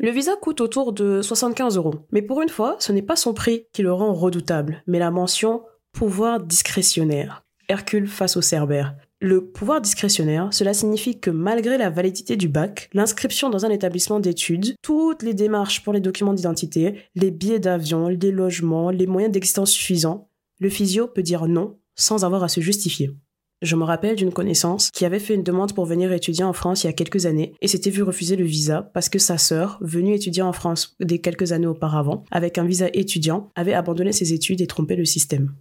Le 0.00 0.10
visa 0.10 0.32
coûte 0.42 0.60
autour 0.60 0.92
de 0.92 1.22
75 1.22 1.76
euros. 1.76 1.94
Mais 2.10 2.22
pour 2.22 2.42
une 2.42 2.48
fois, 2.48 2.74
ce 2.80 2.90
n'est 2.90 3.02
pas 3.02 3.14
son 3.14 3.34
prix 3.34 3.66
qui 3.72 3.82
le 3.82 3.92
rend 3.92 4.14
redoutable, 4.14 4.82
mais 4.88 4.98
la 4.98 5.12
mention 5.12 5.62
pouvoir 5.92 6.40
discrétionnaire. 6.40 7.44
Hercule 7.68 8.08
face 8.08 8.36
au 8.36 8.40
Cerbère. 8.40 8.96
Le 9.20 9.44
pouvoir 9.44 9.80
discrétionnaire, 9.80 10.48
cela 10.52 10.72
signifie 10.72 11.18
que 11.18 11.30
malgré 11.30 11.76
la 11.76 11.90
validité 11.90 12.36
du 12.36 12.48
bac, 12.48 12.88
l'inscription 12.94 13.50
dans 13.50 13.66
un 13.66 13.70
établissement 13.70 14.20
d'études, 14.20 14.74
toutes 14.80 15.22
les 15.22 15.34
démarches 15.34 15.82
pour 15.82 15.92
les 15.92 16.00
documents 16.00 16.34
d'identité, 16.34 17.02
les 17.14 17.30
billets 17.30 17.58
d'avion, 17.58 18.08
les 18.08 18.30
logements, 18.30 18.90
les 18.90 19.06
moyens 19.06 19.32
d'existence 19.32 19.70
suffisants, 19.70 20.30
le 20.60 20.70
physio 20.70 21.08
peut 21.08 21.22
dire 21.22 21.46
non 21.46 21.78
sans 21.94 22.24
avoir 22.24 22.44
à 22.44 22.48
se 22.48 22.60
justifier. 22.60 23.10
Je 23.60 23.74
me 23.74 23.82
rappelle 23.82 24.14
d'une 24.14 24.32
connaissance 24.32 24.92
qui 24.92 25.04
avait 25.04 25.18
fait 25.18 25.34
une 25.34 25.42
demande 25.42 25.74
pour 25.74 25.84
venir 25.84 26.12
étudier 26.12 26.44
en 26.44 26.52
France 26.52 26.84
il 26.84 26.86
y 26.86 26.90
a 26.90 26.92
quelques 26.92 27.26
années 27.26 27.54
et 27.60 27.66
s'était 27.66 27.90
vu 27.90 28.04
refuser 28.04 28.36
le 28.36 28.44
visa 28.44 28.82
parce 28.94 29.08
que 29.08 29.18
sa 29.18 29.36
sœur, 29.36 29.78
venue 29.80 30.14
étudier 30.14 30.42
en 30.42 30.52
France 30.52 30.94
des 31.00 31.20
quelques 31.20 31.50
années 31.50 31.66
auparavant, 31.66 32.22
avec 32.30 32.56
un 32.56 32.64
visa 32.64 32.86
étudiant, 32.92 33.50
avait 33.56 33.74
abandonné 33.74 34.12
ses 34.12 34.32
études 34.32 34.60
et 34.60 34.68
trompé 34.68 34.94
le 34.94 35.04
système. 35.04 35.54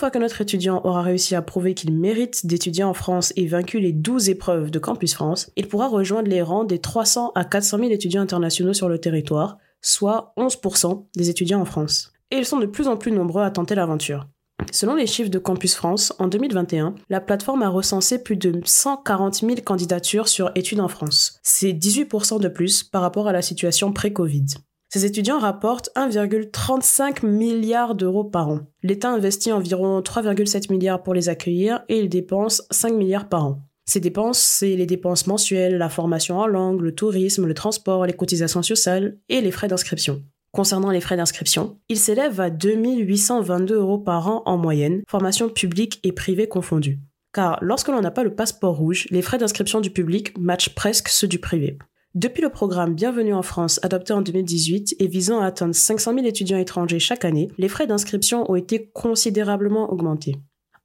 Fois 0.00 0.10
que 0.10 0.18
notre 0.18 0.40
étudiant 0.40 0.80
aura 0.84 1.02
réussi 1.02 1.34
à 1.34 1.42
prouver 1.42 1.74
qu'il 1.74 1.92
mérite 1.92 2.46
d'étudier 2.46 2.84
en 2.84 2.94
France 2.94 3.34
et 3.36 3.46
vaincu 3.46 3.80
les 3.80 3.92
12 3.92 4.30
épreuves 4.30 4.70
de 4.70 4.78
Campus 4.78 5.12
France, 5.12 5.52
il 5.56 5.68
pourra 5.68 5.88
rejoindre 5.88 6.30
les 6.30 6.40
rangs 6.40 6.64
des 6.64 6.78
300 6.78 7.32
à 7.34 7.44
400 7.44 7.76
000 7.78 7.90
étudiants 7.90 8.22
internationaux 8.22 8.72
sur 8.72 8.88
le 8.88 8.98
territoire, 8.98 9.58
soit 9.82 10.32
11% 10.38 11.04
des 11.16 11.28
étudiants 11.28 11.60
en 11.60 11.66
France. 11.66 12.14
Et 12.30 12.38
ils 12.38 12.46
sont 12.46 12.58
de 12.58 12.64
plus 12.64 12.88
en 12.88 12.96
plus 12.96 13.12
nombreux 13.12 13.42
à 13.42 13.50
tenter 13.50 13.74
l'aventure. 13.74 14.26
Selon 14.72 14.94
les 14.94 15.06
chiffres 15.06 15.28
de 15.28 15.38
Campus 15.38 15.74
France, 15.74 16.14
en 16.18 16.28
2021, 16.28 16.94
la 17.10 17.20
plateforme 17.20 17.62
a 17.62 17.68
recensé 17.68 18.22
plus 18.22 18.36
de 18.36 18.58
140 18.64 19.34
000 19.34 19.56
candidatures 19.62 20.28
sur 20.28 20.50
études 20.54 20.80
en 20.80 20.88
France. 20.88 21.38
C'est 21.42 21.74
18% 21.74 22.40
de 22.40 22.48
plus 22.48 22.84
par 22.84 23.02
rapport 23.02 23.28
à 23.28 23.32
la 23.32 23.42
situation 23.42 23.92
pré-Covid. 23.92 24.46
Ces 24.92 25.04
étudiants 25.04 25.38
rapportent 25.38 25.90
1,35 25.94 27.24
milliard 27.24 27.94
d'euros 27.94 28.24
par 28.24 28.48
an. 28.48 28.60
L'État 28.82 29.10
investit 29.10 29.52
environ 29.52 30.00
3,7 30.00 30.72
milliards 30.72 31.04
pour 31.04 31.14
les 31.14 31.28
accueillir 31.28 31.84
et 31.88 32.00
il 32.00 32.08
dépense 32.08 32.66
5 32.72 32.94
milliards 32.94 33.28
par 33.28 33.46
an. 33.46 33.60
Ces 33.86 34.00
dépenses, 34.00 34.40
c'est 34.40 34.74
les 34.74 34.86
dépenses 34.86 35.28
mensuelles, 35.28 35.78
la 35.78 35.88
formation 35.88 36.40
en 36.40 36.48
langue, 36.48 36.80
le 36.80 36.92
tourisme, 36.92 37.46
le 37.46 37.54
transport, 37.54 38.04
les 38.04 38.12
cotisations 38.14 38.64
sociales 38.64 39.16
et 39.28 39.40
les 39.40 39.52
frais 39.52 39.68
d'inscription. 39.68 40.24
Concernant 40.50 40.90
les 40.90 41.00
frais 41.00 41.16
d'inscription, 41.16 41.78
ils 41.88 41.96
s'élèvent 41.96 42.40
à 42.40 42.50
2822 42.50 43.76
euros 43.76 43.98
par 43.98 44.26
an 44.26 44.42
en 44.44 44.58
moyenne, 44.58 45.02
formation 45.08 45.48
publique 45.48 46.00
et 46.02 46.10
privée 46.10 46.48
confondues. 46.48 46.98
Car 47.32 47.58
lorsque 47.62 47.88
l'on 47.88 48.00
n'a 48.00 48.10
pas 48.10 48.24
le 48.24 48.34
passeport 48.34 48.76
rouge, 48.76 49.06
les 49.10 49.22
frais 49.22 49.38
d'inscription 49.38 49.80
du 49.80 49.90
public 49.90 50.36
matchent 50.36 50.74
presque 50.74 51.08
ceux 51.08 51.28
du 51.28 51.38
privé. 51.38 51.78
Depuis 52.16 52.42
le 52.42 52.50
programme 52.50 52.94
Bienvenue 52.94 53.34
en 53.34 53.42
France 53.42 53.78
adopté 53.84 54.12
en 54.12 54.20
2018 54.20 54.96
et 54.98 55.06
visant 55.06 55.38
à 55.38 55.46
atteindre 55.46 55.76
500 55.76 56.14
000 56.14 56.26
étudiants 56.26 56.58
étrangers 56.58 56.98
chaque 56.98 57.24
année, 57.24 57.52
les 57.56 57.68
frais 57.68 57.86
d'inscription 57.86 58.50
ont 58.50 58.56
été 58.56 58.90
considérablement 58.92 59.92
augmentés. 59.92 60.34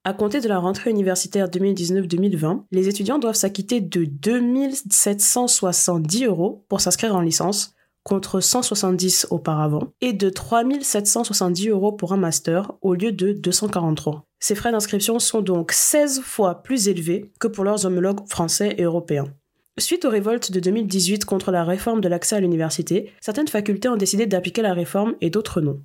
À 0.04 0.14
compter 0.14 0.40
de 0.40 0.48
la 0.48 0.60
rentrée 0.60 0.92
universitaire 0.92 1.48
2019-2020, 1.48 2.66
les 2.70 2.90
étudiants 2.90 3.18
doivent 3.18 3.34
s'acquitter 3.34 3.82
de 3.82 4.06
2770 4.06 6.26
euros 6.26 6.64
pour 6.70 6.80
s'inscrire 6.80 7.16
en 7.16 7.22
licence, 7.22 7.74
contre 8.04 8.40
170 8.40 9.26
auparavant, 9.32 9.88
et 10.02 10.14
de 10.14 10.30
3770 10.30 11.70
euros 11.70 11.92
pour 11.92 12.14
un 12.14 12.18
master 12.18 12.74
au 12.84 12.94
lieu 12.94 13.12
de 13.12 13.34
243. 13.34 14.28
Ces 14.40 14.54
frais 14.54 14.72
d'inscription 14.72 15.18
sont 15.18 15.42
donc 15.42 15.72
16 15.72 16.22
fois 16.22 16.62
plus 16.62 16.88
élevés 16.88 17.32
que 17.40 17.48
pour 17.48 17.64
leurs 17.64 17.88
homologues 17.88 18.30
français 18.30 18.76
et 18.78 18.84
européens. 18.84 19.34
Suite 19.78 20.06
aux 20.06 20.10
révoltes 20.10 20.54
de 20.54 20.62
2018 20.62 21.26
contre 21.26 21.52
la 21.52 21.66
réforme 21.66 22.00
de 22.00 22.08
l'accès 22.08 22.38
à 22.38 22.40
l'université, 22.40 23.12
certaines 23.20 23.50
facultés 23.50 23.90
ont 23.90 23.98
décidé 23.98 24.26
d'appliquer 24.26 24.62
la 24.62 24.74
réforme 24.74 25.16
et 25.20 25.30
d'autres 25.30 25.60
non. 25.60 25.82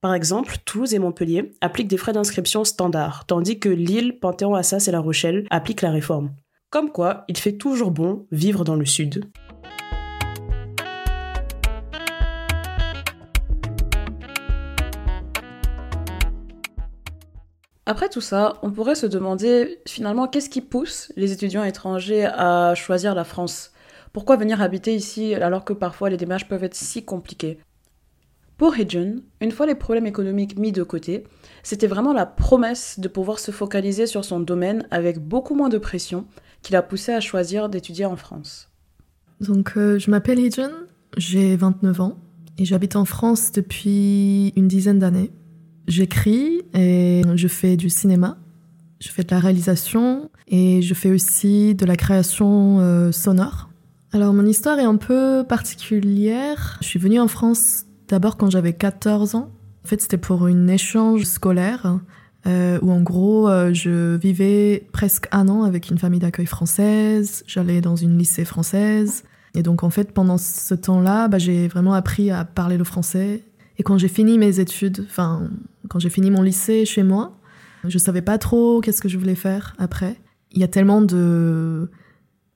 Par 0.00 0.14
exemple, 0.14 0.56
Toulouse 0.64 0.94
et 0.94 0.98
Montpellier 0.98 1.52
appliquent 1.60 1.88
des 1.88 1.98
frais 1.98 2.14
d'inscription 2.14 2.64
standards, 2.64 3.26
tandis 3.26 3.58
que 3.58 3.68
Lille, 3.68 4.18
Panthéon-Assas 4.18 4.88
et 4.88 4.92
La 4.92 5.00
Rochelle 5.00 5.46
appliquent 5.50 5.82
la 5.82 5.90
réforme. 5.90 6.34
Comme 6.70 6.90
quoi, 6.90 7.24
il 7.28 7.36
fait 7.36 7.52
toujours 7.52 7.90
bon 7.90 8.26
vivre 8.32 8.64
dans 8.64 8.76
le 8.76 8.86
Sud. 8.86 9.26
Après 17.86 18.08
tout 18.08 18.22
ça, 18.22 18.54
on 18.62 18.70
pourrait 18.70 18.94
se 18.94 19.06
demander 19.06 19.78
finalement 19.86 20.26
qu'est-ce 20.26 20.48
qui 20.48 20.62
pousse 20.62 21.12
les 21.16 21.32
étudiants 21.32 21.64
étrangers 21.64 22.24
à 22.24 22.74
choisir 22.74 23.14
la 23.14 23.24
France? 23.24 23.72
Pourquoi 24.14 24.36
venir 24.36 24.62
habiter 24.62 24.94
ici 24.94 25.34
alors 25.34 25.64
que 25.64 25.74
parfois 25.74 26.08
les 26.08 26.16
démarches 26.16 26.48
peuvent 26.48 26.64
être 26.64 26.74
si 26.74 27.04
compliquées? 27.04 27.58
Pour 28.56 28.78
Hijun, 28.78 29.16
une 29.40 29.50
fois 29.50 29.66
les 29.66 29.74
problèmes 29.74 30.06
économiques 30.06 30.56
mis 30.56 30.72
de 30.72 30.82
côté, 30.82 31.24
c'était 31.62 31.88
vraiment 31.88 32.12
la 32.12 32.24
promesse 32.24 33.00
de 33.00 33.08
pouvoir 33.08 33.38
se 33.38 33.50
focaliser 33.50 34.06
sur 34.06 34.24
son 34.24 34.40
domaine 34.40 34.86
avec 34.90 35.18
beaucoup 35.18 35.54
moins 35.54 35.68
de 35.68 35.78
pression 35.78 36.26
qui 36.62 36.72
l'a 36.72 36.82
poussé 36.82 37.12
à 37.12 37.20
choisir 37.20 37.68
d'étudier 37.68 38.06
en 38.06 38.16
France. 38.16 38.70
Donc 39.40 39.72
euh, 39.76 39.98
je 39.98 40.10
m'appelle 40.10 40.38
Hijun, 40.38 40.70
j'ai 41.16 41.56
29 41.56 42.00
ans 42.00 42.16
et 42.56 42.64
j'habite 42.64 42.96
en 42.96 43.04
France 43.04 43.52
depuis 43.52 44.52
une 44.56 44.68
dizaine 44.68 45.00
d'années. 45.00 45.32
J'écris 45.86 46.62
et 46.72 47.22
je 47.34 47.48
fais 47.48 47.76
du 47.76 47.90
cinéma. 47.90 48.38
Je 49.00 49.08
fais 49.10 49.22
de 49.22 49.30
la 49.30 49.40
réalisation 49.40 50.30
et 50.48 50.80
je 50.80 50.94
fais 50.94 51.10
aussi 51.10 51.74
de 51.74 51.84
la 51.84 51.96
création 51.96 52.80
euh, 52.80 53.12
sonore. 53.12 53.68
Alors 54.12 54.32
mon 54.32 54.46
histoire 54.46 54.78
est 54.78 54.84
un 54.84 54.96
peu 54.96 55.44
particulière. 55.46 56.78
Je 56.80 56.86
suis 56.86 56.98
venue 56.98 57.20
en 57.20 57.28
France 57.28 57.84
d'abord 58.08 58.36
quand 58.36 58.50
j'avais 58.50 58.72
14 58.72 59.34
ans. 59.34 59.50
En 59.84 59.88
fait, 59.88 60.00
c'était 60.00 60.16
pour 60.16 60.46
une 60.46 60.70
échange 60.70 61.24
scolaire 61.24 61.98
euh, 62.46 62.78
où 62.82 62.90
en 62.90 63.00
gros, 63.00 63.48
euh, 63.48 63.72
je 63.72 64.16
vivais 64.16 64.86
presque 64.92 65.28
un 65.32 65.48
an 65.48 65.64
avec 65.64 65.90
une 65.90 65.98
famille 65.98 66.20
d'accueil 66.20 66.46
française. 66.46 67.42
J'allais 67.46 67.80
dans 67.80 67.96
une 67.96 68.18
lycée 68.18 68.44
française. 68.44 69.24
Et 69.54 69.62
donc 69.62 69.82
en 69.82 69.90
fait, 69.90 70.12
pendant 70.12 70.38
ce 70.38 70.74
temps-là, 70.74 71.28
bah, 71.28 71.38
j'ai 71.38 71.68
vraiment 71.68 71.94
appris 71.94 72.30
à 72.30 72.44
parler 72.44 72.76
le 72.76 72.84
français 72.84 73.42
et 73.78 73.82
quand 73.82 73.98
j'ai 73.98 74.08
fini 74.08 74.38
mes 74.38 74.60
études, 74.60 75.04
enfin, 75.08 75.50
quand 75.88 75.98
j'ai 75.98 76.10
fini 76.10 76.30
mon 76.30 76.42
lycée 76.42 76.84
chez 76.84 77.02
moi, 77.02 77.36
je 77.86 77.98
savais 77.98 78.22
pas 78.22 78.38
trop 78.38 78.80
qu'est-ce 78.80 79.02
que 79.02 79.08
je 79.08 79.18
voulais 79.18 79.34
faire 79.34 79.74
après. 79.78 80.16
Il 80.52 80.60
y 80.60 80.64
a 80.64 80.68
tellement 80.68 81.02
de 81.02 81.90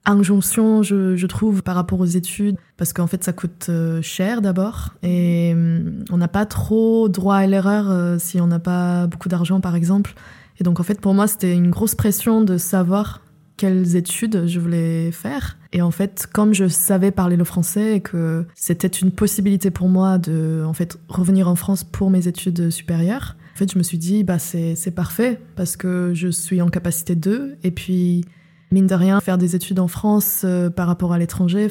injonctions, 0.04 0.82
je, 0.82 1.16
je 1.16 1.26
trouve, 1.26 1.62
par 1.62 1.74
rapport 1.74 2.00
aux 2.00 2.06
études, 2.06 2.56
parce 2.76 2.92
qu'en 2.92 3.06
fait, 3.06 3.22
ça 3.22 3.32
coûte 3.32 3.66
euh, 3.68 4.00
cher 4.00 4.40
d'abord, 4.40 4.94
et 5.02 5.52
hum, 5.52 6.04
on 6.10 6.16
n'a 6.16 6.28
pas 6.28 6.46
trop 6.46 7.08
droit 7.08 7.36
à 7.36 7.46
l'erreur 7.46 7.90
euh, 7.90 8.16
si 8.18 8.40
on 8.40 8.46
n'a 8.46 8.58
pas 8.58 9.06
beaucoup 9.06 9.28
d'argent, 9.28 9.60
par 9.60 9.76
exemple. 9.76 10.14
Et 10.60 10.64
donc, 10.64 10.80
en 10.80 10.82
fait, 10.82 11.00
pour 11.00 11.14
moi, 11.14 11.26
c'était 11.26 11.54
une 11.54 11.70
grosse 11.70 11.94
pression 11.94 12.40
de 12.40 12.56
savoir 12.56 13.20
quelles 13.58 13.96
études 13.96 14.46
je 14.46 14.58
voulais 14.58 15.12
faire. 15.12 15.58
Et 15.74 15.82
en 15.82 15.90
fait, 15.90 16.26
comme 16.32 16.54
je 16.54 16.66
savais 16.68 17.10
parler 17.10 17.36
le 17.36 17.44
français 17.44 17.96
et 17.96 18.00
que 18.00 18.46
c'était 18.54 18.88
une 18.88 19.10
possibilité 19.10 19.70
pour 19.70 19.88
moi 19.88 20.16
de 20.16 20.62
en 20.64 20.72
fait 20.72 20.98
revenir 21.08 21.48
en 21.48 21.56
France 21.56 21.84
pour 21.84 22.08
mes 22.08 22.26
études 22.26 22.70
supérieures, 22.70 23.36
en 23.54 23.58
fait, 23.58 23.72
je 23.72 23.76
me 23.76 23.82
suis 23.82 23.98
dit 23.98 24.24
bah 24.24 24.38
c'est 24.38 24.94
parfait 24.94 25.40
parce 25.56 25.76
que 25.76 26.12
je 26.14 26.28
suis 26.28 26.62
en 26.62 26.68
capacité 26.68 27.14
de 27.16 27.56
et 27.64 27.70
puis 27.70 28.24
mine 28.70 28.86
de 28.86 28.94
rien 28.94 29.20
faire 29.20 29.38
des 29.38 29.56
études 29.56 29.80
en 29.80 29.88
France 29.88 30.42
euh, 30.44 30.70
par 30.70 30.86
rapport 30.86 31.12
à 31.12 31.18
l'étranger, 31.18 31.68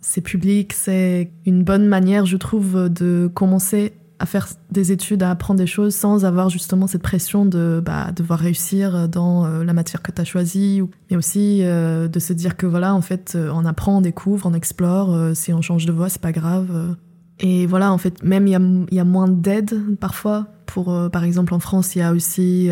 c'est 0.00 0.20
public, 0.20 0.72
c'est 0.72 1.30
une 1.46 1.64
bonne 1.64 1.86
manière 1.86 2.26
je 2.26 2.36
trouve 2.36 2.88
de 2.88 3.30
commencer 3.32 3.92
à 4.22 4.26
faire 4.26 4.46
des 4.70 4.92
études, 4.92 5.24
à 5.24 5.32
apprendre 5.32 5.58
des 5.58 5.66
choses 5.66 5.96
sans 5.96 6.24
avoir 6.24 6.48
justement 6.48 6.86
cette 6.86 7.02
pression 7.02 7.44
de 7.44 7.82
bah, 7.84 8.12
devoir 8.12 8.38
réussir 8.38 9.08
dans 9.08 9.44
euh, 9.44 9.64
la 9.64 9.72
matière 9.72 10.00
que 10.00 10.12
tu 10.12 10.20
as 10.20 10.24
choisie, 10.24 10.80
mais 11.10 11.16
aussi 11.16 11.58
euh, 11.62 12.06
de 12.06 12.20
se 12.20 12.32
dire 12.32 12.56
que 12.56 12.64
voilà, 12.64 12.94
en 12.94 13.00
fait, 13.00 13.32
euh, 13.34 13.50
on 13.52 13.64
apprend, 13.64 13.98
on 13.98 14.00
découvre, 14.00 14.46
on 14.46 14.54
explore, 14.54 15.34
si 15.34 15.52
on 15.52 15.60
change 15.60 15.86
de 15.86 15.92
voie, 15.92 16.08
c'est 16.08 16.20
pas 16.20 16.30
grave. 16.30 16.96
Et 17.40 17.66
voilà, 17.66 17.92
en 17.92 17.98
fait, 17.98 18.22
même 18.22 18.46
il 18.46 18.94
y 18.94 19.00
a, 19.00 19.04
moins 19.04 19.26
d'aide 19.26 19.96
parfois. 19.98 20.46
Pour, 20.66 20.96
par 21.10 21.24
exemple, 21.24 21.52
en 21.52 21.58
France, 21.58 21.96
il 21.96 21.98
y 21.98 22.02
a 22.02 22.12
aussi 22.12 22.68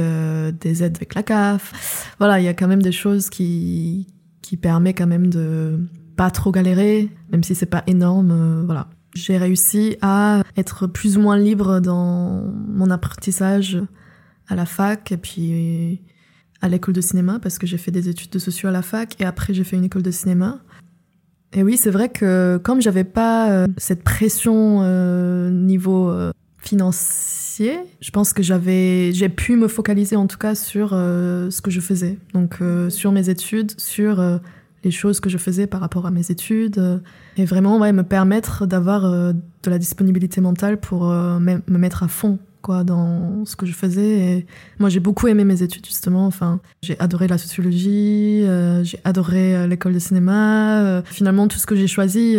des 0.60 0.84
aides 0.84 0.96
avec 0.96 1.16
la 1.16 1.24
CAF. 1.24 2.14
Voilà, 2.20 2.38
il 2.38 2.44
y 2.44 2.48
a 2.48 2.54
quand 2.54 2.68
même 2.68 2.80
des 2.80 2.92
choses 2.92 3.28
qui, 3.28 4.06
qui 4.40 4.56
permettent 4.56 4.98
quand 4.98 5.08
même 5.08 5.26
de 5.26 5.80
pas 6.16 6.30
trop 6.30 6.52
galérer, 6.52 7.10
même 7.32 7.42
si 7.42 7.56
c'est 7.56 7.66
pas 7.66 7.82
énorme. 7.88 8.62
voilà 8.66 8.86
j'ai 9.14 9.38
réussi 9.38 9.96
à 10.02 10.42
être 10.56 10.86
plus 10.86 11.16
ou 11.16 11.20
moins 11.20 11.38
libre 11.38 11.80
dans 11.80 12.44
mon 12.68 12.90
apprentissage 12.90 13.78
à 14.48 14.54
la 14.54 14.66
fac 14.66 15.12
et 15.12 15.16
puis 15.16 16.00
à 16.60 16.68
l'école 16.68 16.94
de 16.94 17.00
cinéma 17.00 17.38
parce 17.40 17.58
que 17.58 17.66
j'ai 17.66 17.78
fait 17.78 17.90
des 17.90 18.08
études 18.08 18.30
de 18.30 18.38
sociaux 18.38 18.68
à 18.68 18.72
la 18.72 18.82
fac 18.82 19.20
et 19.20 19.24
après 19.24 19.54
j'ai 19.54 19.64
fait 19.64 19.76
une 19.76 19.84
école 19.84 20.02
de 20.02 20.10
cinéma. 20.10 20.60
Et 21.52 21.62
oui, 21.62 21.76
c'est 21.76 21.90
vrai 21.90 22.08
que 22.08 22.60
comme 22.62 22.80
j'avais 22.80 23.04
pas 23.04 23.50
euh, 23.50 23.66
cette 23.76 24.04
pression 24.04 24.82
euh, 24.82 25.50
niveau 25.50 26.08
euh, 26.08 26.32
financier, 26.58 27.78
je 28.00 28.10
pense 28.10 28.32
que 28.32 28.42
j'avais 28.42 29.12
j'ai 29.12 29.28
pu 29.28 29.56
me 29.56 29.66
focaliser 29.66 30.14
en 30.14 30.26
tout 30.26 30.38
cas 30.38 30.54
sur 30.54 30.90
ce 30.90 31.60
que 31.60 31.70
je 31.70 31.80
faisais. 31.80 32.18
Donc 32.34 32.58
sur 32.88 33.12
mes 33.12 33.28
études, 33.28 33.78
sur 33.80 34.40
les 34.84 34.90
choses 34.90 35.20
que 35.20 35.28
je 35.28 35.38
faisais 35.38 35.66
par 35.66 35.80
rapport 35.80 36.06
à 36.06 36.10
mes 36.10 36.30
études 36.30 36.78
euh, 36.78 36.98
et 37.36 37.44
vraiment 37.44 37.78
ouais, 37.78 37.92
me 37.92 38.02
permettre 38.02 38.66
d'avoir 38.66 39.04
euh, 39.04 39.32
de 39.32 39.70
la 39.70 39.78
disponibilité 39.78 40.40
mentale 40.40 40.78
pour 40.78 41.10
euh, 41.10 41.38
me 41.38 41.78
mettre 41.78 42.02
à 42.02 42.08
fond 42.08 42.38
quoi 42.62 42.84
dans 42.84 43.44
ce 43.46 43.56
que 43.56 43.64
je 43.64 43.72
faisais. 43.72 44.18
Et 44.18 44.46
moi 44.78 44.90
j'ai 44.90 45.00
beaucoup 45.00 45.28
aimé 45.28 45.44
mes 45.44 45.62
études 45.62 45.86
justement. 45.86 46.26
Enfin 46.26 46.60
j'ai 46.82 46.98
adoré 47.00 47.26
la 47.26 47.38
sociologie 47.38 48.44
j'ai 48.82 49.00
adoré 49.04 49.66
l'école 49.66 49.94
de 49.94 49.98
cinéma. 49.98 51.02
Finalement 51.06 51.48
tout 51.48 51.58
ce 51.58 51.66
que 51.66 51.74
j'ai 51.74 51.86
choisi 51.86 52.36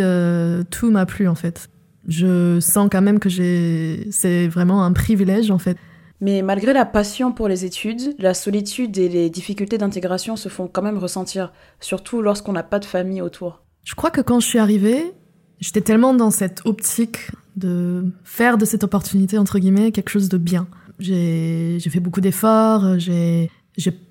tout 0.69 0.91
m'a 0.91 1.07
plu 1.07 1.27
en 1.27 1.33
fait. 1.33 1.69
Je 2.07 2.59
sens 2.59 2.87
quand 2.91 3.01
même 3.01 3.17
que 3.17 3.29
j'ai 3.29 4.07
c'est 4.11 4.47
vraiment 4.47 4.83
un 4.83 4.91
privilège 4.91 5.49
en 5.49 5.57
fait 5.57 5.77
mais 6.21 6.43
malgré 6.43 6.71
la 6.71 6.85
passion 6.85 7.31
pour 7.31 7.47
les 7.47 7.65
études, 7.65 8.15
la 8.19 8.35
solitude 8.35 8.97
et 8.99 9.09
les 9.09 9.29
difficultés 9.31 9.79
d'intégration 9.79 10.35
se 10.35 10.49
font 10.49 10.67
quand 10.67 10.83
même 10.83 10.99
ressentir, 10.99 11.51
surtout 11.79 12.21
lorsqu'on 12.21 12.53
n'a 12.53 12.63
pas 12.63 12.77
de 12.79 12.85
famille 12.85 13.21
autour. 13.21 13.63
Je 13.83 13.95
crois 13.95 14.11
que 14.11 14.21
quand 14.21 14.39
je 14.39 14.47
suis 14.47 14.59
arrivée, 14.59 15.13
j'étais 15.59 15.81
tellement 15.81 16.13
dans 16.13 16.29
cette 16.29 16.61
optique 16.65 17.31
de 17.55 18.05
faire 18.23 18.59
de 18.59 18.65
cette 18.65 18.83
opportunité, 18.83 19.39
entre 19.39 19.57
guillemets, 19.57 19.91
quelque 19.91 20.09
chose 20.09 20.29
de 20.29 20.37
bien. 20.37 20.67
J'ai 20.99 21.79
fait 21.79 21.99
beaucoup 21.99 22.21
d'efforts, 22.21 22.99
j'ai 22.99 23.49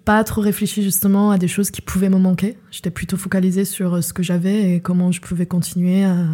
pas 0.04 0.24
trop 0.24 0.40
réfléchi 0.40 0.82
justement 0.82 1.30
à 1.30 1.38
des 1.38 1.46
choses 1.46 1.70
qui 1.70 1.80
pouvaient 1.80 2.08
me 2.08 2.18
manquer. 2.18 2.58
J'étais 2.72 2.90
plutôt 2.90 3.16
focalisée 3.16 3.64
sur 3.64 4.02
ce 4.02 4.12
que 4.12 4.24
j'avais 4.24 4.74
et 4.74 4.80
comment 4.80 5.12
je 5.12 5.20
pouvais 5.20 5.46
continuer 5.46 6.02
à, 6.02 6.26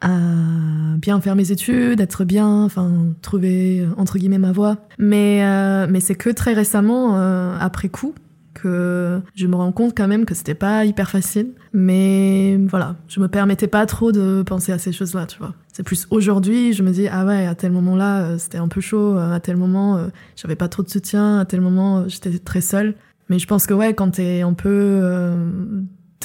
à 0.00 0.96
bien 0.98 1.20
faire 1.20 1.36
mes 1.36 1.52
études, 1.52 2.00
être 2.00 2.24
bien, 2.24 2.64
enfin 2.64 2.90
trouver 3.22 3.86
entre 3.96 4.18
guillemets 4.18 4.38
ma 4.38 4.52
voie. 4.52 4.76
Mais 4.98 5.44
euh, 5.44 5.86
mais 5.88 6.00
c'est 6.00 6.14
que 6.14 6.30
très 6.30 6.52
récemment, 6.52 7.16
euh, 7.16 7.56
après 7.58 7.88
coup, 7.88 8.14
que 8.54 9.20
je 9.34 9.46
me 9.46 9.56
rends 9.56 9.72
compte 9.72 9.96
quand 9.96 10.08
même 10.08 10.24
que 10.24 10.34
c'était 10.34 10.54
pas 10.54 10.84
hyper 10.84 11.10
facile. 11.10 11.52
Mais 11.72 12.58
voilà, 12.68 12.96
je 13.08 13.20
me 13.20 13.28
permettais 13.28 13.68
pas 13.68 13.86
trop 13.86 14.12
de 14.12 14.42
penser 14.42 14.72
à 14.72 14.78
ces 14.78 14.92
choses-là, 14.92 15.26
tu 15.26 15.38
vois. 15.38 15.54
C'est 15.72 15.82
plus 15.82 16.06
aujourd'hui, 16.10 16.72
je 16.72 16.82
me 16.82 16.90
dis 16.90 17.08
ah 17.08 17.24
ouais, 17.24 17.46
à 17.46 17.54
tel 17.54 17.72
moment-là, 17.72 18.22
euh, 18.22 18.38
c'était 18.38 18.58
un 18.58 18.68
peu 18.68 18.80
chaud, 18.80 19.16
à 19.16 19.40
tel 19.40 19.56
moment, 19.56 20.08
j'avais 20.36 20.56
pas 20.56 20.68
trop 20.68 20.82
de 20.82 20.88
soutien, 20.88 21.38
à 21.38 21.44
tel 21.44 21.60
moment, 21.60 22.08
j'étais 22.08 22.38
très 22.38 22.60
seule. 22.60 22.94
Mais 23.28 23.38
je 23.38 23.46
pense 23.46 23.66
que 23.66 23.74
ouais, 23.74 23.92
quand 23.92 24.12
t'es 24.12 24.42
un 24.42 24.52
peu 24.52 25.00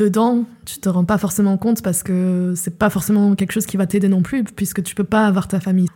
dedans, 0.01 0.45
tu 0.65 0.79
te 0.79 0.89
rends 0.89 1.05
pas 1.05 1.19
forcément 1.19 1.57
compte 1.57 1.83
parce 1.83 2.01
que 2.01 2.53
c'est 2.55 2.79
pas 2.79 2.89
forcément 2.89 3.35
quelque 3.35 3.51
chose 3.51 3.67
qui 3.67 3.77
va 3.77 3.85
t'aider 3.85 4.07
non 4.07 4.23
plus, 4.23 4.43
puisque 4.43 4.81
tu 4.81 4.95
peux 4.95 5.03
pas 5.03 5.27
avoir 5.27 5.47
ta 5.47 5.59
famille. 5.59 5.89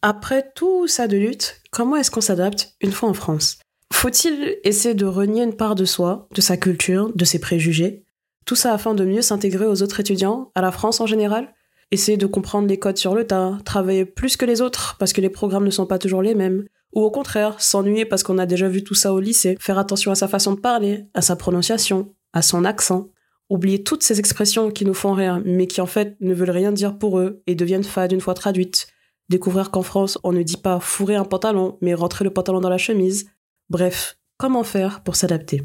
Après 0.00 0.50
tout 0.54 0.86
ça 0.86 1.08
de 1.08 1.16
lutte, 1.16 1.60
comment 1.70 1.96
est-ce 1.96 2.10
qu'on 2.10 2.20
s'adapte 2.22 2.74
une 2.80 2.92
fois 2.92 3.10
en 3.10 3.14
France? 3.14 3.58
Faut-il 3.92 4.56
essayer 4.64 4.94
de 4.94 5.06
renier 5.06 5.42
une 5.42 5.56
part 5.56 5.74
de 5.74 5.84
soi, 5.84 6.28
de 6.34 6.40
sa 6.40 6.56
culture, 6.56 7.12
de 7.14 7.24
ses 7.24 7.38
préjugés? 7.38 8.04
Tout 8.46 8.56
ça 8.56 8.72
afin 8.72 8.94
de 8.94 9.04
mieux 9.04 9.22
s'intégrer 9.22 9.66
aux 9.66 9.82
autres 9.82 10.00
étudiants, 10.00 10.50
à 10.54 10.62
la 10.62 10.72
France 10.72 11.00
en 11.00 11.06
général? 11.06 11.54
Essayer 11.90 12.16
de 12.16 12.26
comprendre 12.26 12.68
les 12.68 12.78
codes 12.78 12.98
sur 12.98 13.14
le 13.14 13.26
tas, 13.26 13.58
travailler 13.64 14.04
plus 14.04 14.36
que 14.36 14.44
les 14.44 14.60
autres 14.60 14.96
parce 14.98 15.12
que 15.12 15.20
les 15.20 15.30
programmes 15.30 15.64
ne 15.64 15.70
sont 15.70 15.86
pas 15.86 15.98
toujours 15.98 16.22
les 16.22 16.34
mêmes, 16.34 16.64
ou 16.94 17.02
au 17.02 17.10
contraire, 17.10 17.60
s'ennuyer 17.60 18.04
parce 18.04 18.22
qu'on 18.22 18.38
a 18.38 18.46
déjà 18.46 18.68
vu 18.68 18.84
tout 18.84 18.94
ça 18.94 19.12
au 19.12 19.20
lycée, 19.20 19.56
faire 19.60 19.78
attention 19.78 20.10
à 20.10 20.14
sa 20.14 20.28
façon 20.28 20.52
de 20.52 20.60
parler, 20.60 21.06
à 21.14 21.22
sa 21.22 21.36
prononciation, 21.36 22.14
à 22.32 22.42
son 22.42 22.64
accent, 22.64 23.08
oublier 23.50 23.82
toutes 23.82 24.02
ces 24.02 24.18
expressions 24.18 24.70
qui 24.70 24.84
nous 24.84 24.94
font 24.94 25.12
rire, 25.12 25.42
mais 25.44 25.66
qui 25.66 25.80
en 25.80 25.86
fait 25.86 26.16
ne 26.20 26.34
veulent 26.34 26.50
rien 26.50 26.72
dire 26.72 26.98
pour 26.98 27.18
eux 27.18 27.42
et 27.46 27.54
deviennent 27.54 27.84
fades 27.84 28.12
une 28.12 28.20
fois 28.20 28.34
traduites. 28.34 28.86
Découvrir 29.28 29.70
qu'en 29.70 29.82
France, 29.82 30.18
on 30.22 30.32
ne 30.32 30.42
dit 30.42 30.56
pas 30.56 30.80
fourrer 30.80 31.16
un 31.16 31.24
pantalon, 31.24 31.78
mais 31.80 31.94
rentrer 31.94 32.24
le 32.24 32.30
pantalon 32.30 32.60
dans 32.60 32.68
la 32.68 32.78
chemise. 32.78 33.26
Bref, 33.70 34.18
comment 34.36 34.64
faire 34.64 35.02
pour 35.02 35.16
s'adapter? 35.16 35.62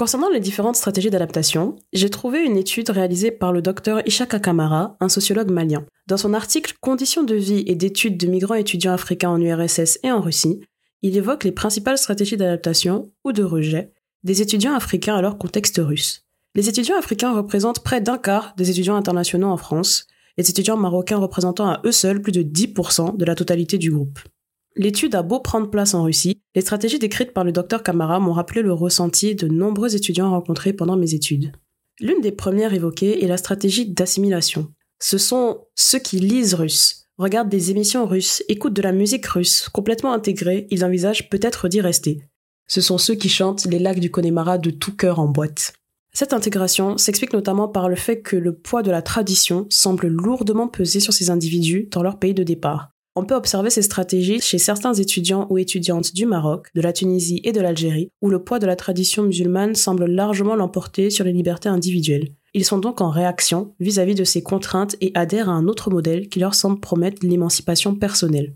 Concernant 0.00 0.30
les 0.30 0.40
différentes 0.40 0.76
stratégies 0.76 1.10
d'adaptation, 1.10 1.76
j'ai 1.92 2.08
trouvé 2.08 2.42
une 2.42 2.56
étude 2.56 2.88
réalisée 2.88 3.30
par 3.30 3.52
le 3.52 3.60
docteur 3.60 4.00
Ishaka 4.08 4.40
Kamara, 4.40 4.96
un 4.98 5.10
sociologue 5.10 5.50
malien. 5.50 5.84
Dans 6.06 6.16
son 6.16 6.32
article 6.32 6.72
Conditions 6.80 7.22
de 7.22 7.34
vie 7.34 7.64
et 7.66 7.74
d'études 7.74 8.16
de 8.16 8.26
migrants 8.26 8.54
étudiants 8.54 8.94
africains 8.94 9.28
en 9.28 9.38
URSS 9.38 9.98
et 10.02 10.10
en 10.10 10.22
Russie, 10.22 10.62
il 11.02 11.18
évoque 11.18 11.44
les 11.44 11.52
principales 11.52 11.98
stratégies 11.98 12.38
d'adaptation 12.38 13.12
ou 13.26 13.32
de 13.32 13.42
rejet 13.42 13.92
des 14.24 14.40
étudiants 14.40 14.72
africains 14.72 15.16
à 15.16 15.20
leur 15.20 15.36
contexte 15.36 15.78
russe. 15.84 16.24
Les 16.54 16.70
étudiants 16.70 16.96
africains 16.96 17.34
représentent 17.34 17.84
près 17.84 18.00
d'un 18.00 18.16
quart 18.16 18.54
des 18.56 18.70
étudiants 18.70 18.96
internationaux 18.96 19.48
en 19.48 19.58
France, 19.58 20.06
les 20.38 20.48
étudiants 20.48 20.78
marocains 20.78 21.18
représentant 21.18 21.68
à 21.68 21.82
eux 21.84 21.92
seuls 21.92 22.22
plus 22.22 22.32
de 22.32 22.42
10% 22.42 23.18
de 23.18 23.24
la 23.26 23.34
totalité 23.34 23.76
du 23.76 23.90
groupe. 23.90 24.18
L'étude 24.76 25.14
a 25.14 25.22
beau 25.22 25.40
prendre 25.40 25.68
place 25.68 25.94
en 25.94 26.04
Russie, 26.04 26.40
les 26.54 26.60
stratégies 26.60 26.98
décrites 26.98 27.32
par 27.32 27.44
le 27.44 27.52
docteur 27.52 27.82
Kamara 27.82 28.20
m'ont 28.20 28.32
rappelé 28.32 28.62
le 28.62 28.72
ressenti 28.72 29.34
de 29.34 29.48
nombreux 29.48 29.96
étudiants 29.96 30.30
rencontrés 30.30 30.72
pendant 30.72 30.96
mes 30.96 31.14
études. 31.14 31.52
L'une 32.00 32.20
des 32.20 32.32
premières 32.32 32.72
évoquées 32.72 33.22
est 33.24 33.28
la 33.28 33.36
stratégie 33.36 33.90
d'assimilation. 33.90 34.72
Ce 35.00 35.18
sont 35.18 35.66
ceux 35.74 35.98
qui 35.98 36.18
lisent 36.18 36.54
russe, 36.54 37.08
regardent 37.18 37.48
des 37.48 37.70
émissions 37.70 38.06
russes, 38.06 38.42
écoutent 38.48 38.74
de 38.74 38.82
la 38.82 38.92
musique 38.92 39.26
russe, 39.26 39.68
complètement 39.68 40.12
intégrés, 40.12 40.66
ils 40.70 40.84
envisagent 40.84 41.28
peut-être 41.28 41.68
d'y 41.68 41.80
rester. 41.80 42.22
Ce 42.68 42.80
sont 42.80 42.98
ceux 42.98 43.16
qui 43.16 43.28
chantent 43.28 43.66
les 43.66 43.80
lacs 43.80 44.00
du 44.00 44.10
Connemara 44.10 44.56
de 44.56 44.70
tout 44.70 44.94
cœur 44.94 45.18
en 45.18 45.26
boîte. 45.26 45.72
Cette 46.12 46.32
intégration 46.32 46.96
s'explique 46.96 47.32
notamment 47.32 47.68
par 47.68 47.88
le 47.88 47.96
fait 47.96 48.22
que 48.22 48.36
le 48.36 48.54
poids 48.54 48.82
de 48.82 48.90
la 48.90 49.02
tradition 49.02 49.66
semble 49.68 50.06
lourdement 50.06 50.68
peser 50.68 51.00
sur 51.00 51.12
ces 51.12 51.30
individus 51.30 51.88
dans 51.90 52.02
leur 52.02 52.18
pays 52.18 52.34
de 52.34 52.42
départ. 52.42 52.90
On 53.16 53.24
peut 53.24 53.34
observer 53.34 53.70
ces 53.70 53.82
stratégies 53.82 54.40
chez 54.40 54.58
certains 54.58 54.94
étudiants 54.94 55.48
ou 55.50 55.58
étudiantes 55.58 56.14
du 56.14 56.26
Maroc, 56.26 56.68
de 56.74 56.80
la 56.80 56.92
Tunisie 56.92 57.40
et 57.42 57.52
de 57.52 57.60
l'Algérie, 57.60 58.10
où 58.22 58.30
le 58.30 58.44
poids 58.44 58.60
de 58.60 58.66
la 58.66 58.76
tradition 58.76 59.24
musulmane 59.24 59.74
semble 59.74 60.06
largement 60.06 60.54
l'emporter 60.54 61.10
sur 61.10 61.24
les 61.24 61.32
libertés 61.32 61.68
individuelles. 61.68 62.28
Ils 62.54 62.64
sont 62.64 62.78
donc 62.78 63.00
en 63.00 63.10
réaction 63.10 63.74
vis-à-vis 63.80 64.14
de 64.14 64.24
ces 64.24 64.42
contraintes 64.42 64.96
et 65.00 65.10
adhèrent 65.14 65.48
à 65.48 65.54
un 65.54 65.66
autre 65.66 65.90
modèle 65.90 66.28
qui 66.28 66.38
leur 66.38 66.54
semble 66.54 66.80
promettre 66.80 67.26
l'émancipation 67.26 67.96
personnelle. 67.96 68.54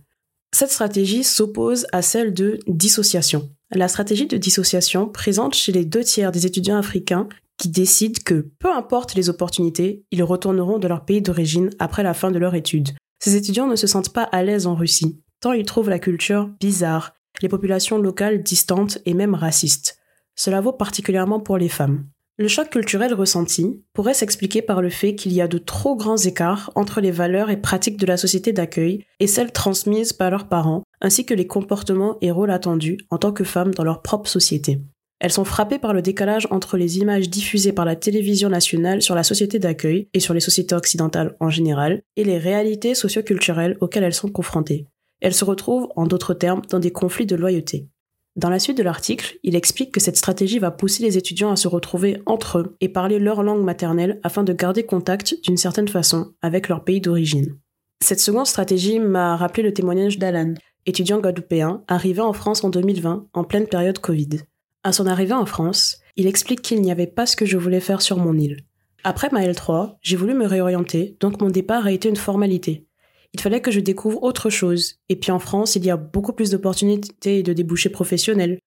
Cette 0.55 0.71
stratégie 0.71 1.25
s'oppose 1.25 1.87
à 1.91 2.01
celle 2.01 2.33
de 2.33 2.61
dissociation. 2.69 3.51
La 3.73 3.89
stratégie 3.89 4.27
de 4.27 4.37
dissociation 4.37 5.09
présente 5.09 5.55
chez 5.55 5.73
les 5.73 5.85
deux 5.85 6.05
tiers 6.05 6.31
des 6.31 6.47
étudiants 6.47 6.77
africains 6.77 7.29
qui 7.59 7.69
décident 7.69 8.21
que, 8.25 8.47
peu 8.59 8.73
importe 8.73 9.17
les 9.17 9.29
opportunités, 9.29 10.05
ils 10.13 10.23
retourneront 10.23 10.79
de 10.79 10.87
leur 10.87 11.05
pays 11.05 11.23
d'origine 11.23 11.71
après 11.81 12.05
la 12.05 12.15
fin 12.15 12.31
de 12.31 12.39
leur 12.39 12.55
étude. 12.55 12.91
Ces 13.25 13.37
étudiants 13.37 13.69
ne 13.69 13.75
se 13.75 13.87
sentent 13.87 14.13
pas 14.13 14.25
à 14.25 14.43
l'aise 14.43 14.67
en 14.67 14.75
Russie, 14.75 15.19
tant 15.41 15.55
ils 15.55 15.65
trouvent 15.65 15.89
la 15.89 15.99
culture 15.99 16.51
bizarre, 16.61 17.15
les 17.41 17.49
populations 17.49 17.97
locales 17.97 18.43
distantes 18.43 18.99
et 19.07 19.15
même 19.15 19.35
racistes. 19.35 19.99
Cela 20.37 20.61
vaut 20.61 20.75
particulièrement 20.75 21.41
pour 21.41 21.57
les 21.57 21.71
femmes. 21.71 22.05
Le 22.37 22.49
choc 22.49 22.69
culturel 22.69 23.15
ressenti 23.15 23.83
pourrait 23.95 24.13
s'expliquer 24.13 24.61
par 24.61 24.83
le 24.83 24.91
fait 24.91 25.15
qu'il 25.15 25.33
y 25.33 25.41
a 25.41 25.49
de 25.49 25.57
trop 25.57 25.97
grands 25.97 26.19
écarts 26.19 26.71
entre 26.75 27.01
les 27.01 27.13
valeurs 27.13 27.49
et 27.49 27.57
pratiques 27.57 27.97
de 27.97 28.05
la 28.05 28.19
société 28.19 28.53
d'accueil 28.53 29.07
et 29.21 29.27
celles 29.27 29.53
transmises 29.53 30.13
par 30.13 30.31
leurs 30.31 30.47
parents, 30.47 30.83
ainsi 31.01 31.25
que 31.25 31.33
les 31.33 31.47
comportements 31.47 32.19
et 32.21 32.31
rôles 32.31 32.51
attendus 32.51 32.99
en 33.09 33.17
tant 33.17 33.33
que 33.33 33.45
femmes 33.45 33.73
dans 33.73 33.85
leur 33.85 34.03
propre 34.03 34.29
société. 34.29 34.83
Elles 35.21 35.33
sont 35.33 35.45
frappées 35.45 35.79
par 35.79 35.95
le 35.95 36.03
décalage 36.03 36.47
entre 36.51 36.77
les 36.77 36.99
images 36.99 37.31
diffusées 37.31 37.73
par 37.73 37.85
la 37.85 37.97
télévision 37.97 38.49
nationale 38.49 39.01
sur 39.01 39.15
la 39.15 39.23
société 39.23 39.59
d'accueil 39.59 40.09
et 40.13 40.21
sur 40.21 40.35
les 40.35 40.41
sociétés 40.41 40.75
occidentales 40.75 41.37
en 41.41 41.51
général, 41.51 42.03
et 42.17 42.25
les 42.25 42.39
réalités 42.39 42.95
socioculturelles 42.95 43.77
auxquelles 43.81 44.05
elles 44.05 44.15
sont 44.15 44.29
confrontées. 44.29 44.87
Elles 45.21 45.35
se 45.35 45.45
retrouvent, 45.45 45.89
en 45.97 46.07
d'autres 46.07 46.35
termes, 46.35 46.63
dans 46.69 46.81
des 46.81 46.91
conflits 46.91 47.27
de 47.27 47.37
loyauté. 47.37 47.89
Dans 48.37 48.51
la 48.51 48.59
suite 48.59 48.77
de 48.77 48.83
l'article, 48.83 49.39
il 49.45 49.55
explique 49.55 49.93
que 49.93 50.01
cette 50.01 50.17
stratégie 50.17 50.59
va 50.59 50.73
pousser 50.73 51.05
les 51.05 51.17
étudiants 51.17 51.53
à 51.53 51.57
se 51.57 51.69
retrouver 51.69 52.21
entre 52.27 52.59
eux 52.59 52.77
et 52.81 52.89
parler 52.89 53.21
leur 53.21 53.45
langue 53.45 53.63
maternelle 53.63 54.19
afin 54.25 54.43
de 54.43 54.53
garder 54.53 54.85
contact 54.85 55.37
d'une 55.45 55.57
certaine 55.57 55.87
façon 55.87 56.33
avec 56.43 56.69
leur 56.69 56.83
pays 56.83 57.01
d'origine. 57.01 57.57
Cette 58.03 58.21
seconde 58.21 58.49
stratégie 58.49 58.99
m'a 58.99 59.37
rappelé 59.37 59.63
le 59.63 59.73
témoignage 59.73 60.19
d'Alan, 60.19 60.55
étudiant 60.85 61.21
guadeloupéen, 61.21 61.85
arrivé 61.87 62.21
en 62.21 62.33
France 62.33 62.65
en 62.65 62.71
2020, 62.71 63.29
en 63.33 63.45
pleine 63.45 63.69
période 63.69 64.01
Covid. 64.01 64.41
À 64.85 64.93
son 64.93 65.07
arrivée 65.07 65.33
en 65.33 65.47
France, 65.47 66.03
il 66.15 66.27
explique 66.27 66.61
qu'il 66.61 66.83
n'y 66.83 66.93
avait 66.93 67.07
pas 67.07 67.25
ce 67.25 67.37
que 67.37 67.47
je 67.47 67.57
voulais 67.57 67.81
faire 67.81 68.03
sur 68.03 68.19
mon 68.19 68.37
île. 68.37 68.59
Après 69.03 69.31
ma 69.33 69.41
L3, 69.41 69.97
j'ai 70.03 70.17
voulu 70.17 70.35
me 70.35 70.47
réorienter, 70.47 71.17
donc 71.21 71.41
mon 71.41 71.49
départ 71.49 71.87
a 71.87 71.93
été 71.93 72.11
une 72.11 72.17
formalité. 72.17 72.87
Il 73.33 73.41
fallait 73.41 73.63
que 73.63 73.71
je 73.71 73.81
découvre 73.81 74.23
autre 74.23 74.51
chose, 74.51 74.97
et 75.09 75.17
puis 75.17 75.33
en 75.33 75.39
France, 75.39 75.75
il 75.75 75.87
y 75.87 75.91
a 75.91 75.97
beaucoup 75.97 76.35
plus 76.35 76.51
d'opportunités 76.51 77.39
et 77.39 77.43
de 77.43 77.55
débouchés 77.55 77.89
professionnels. 77.89 78.59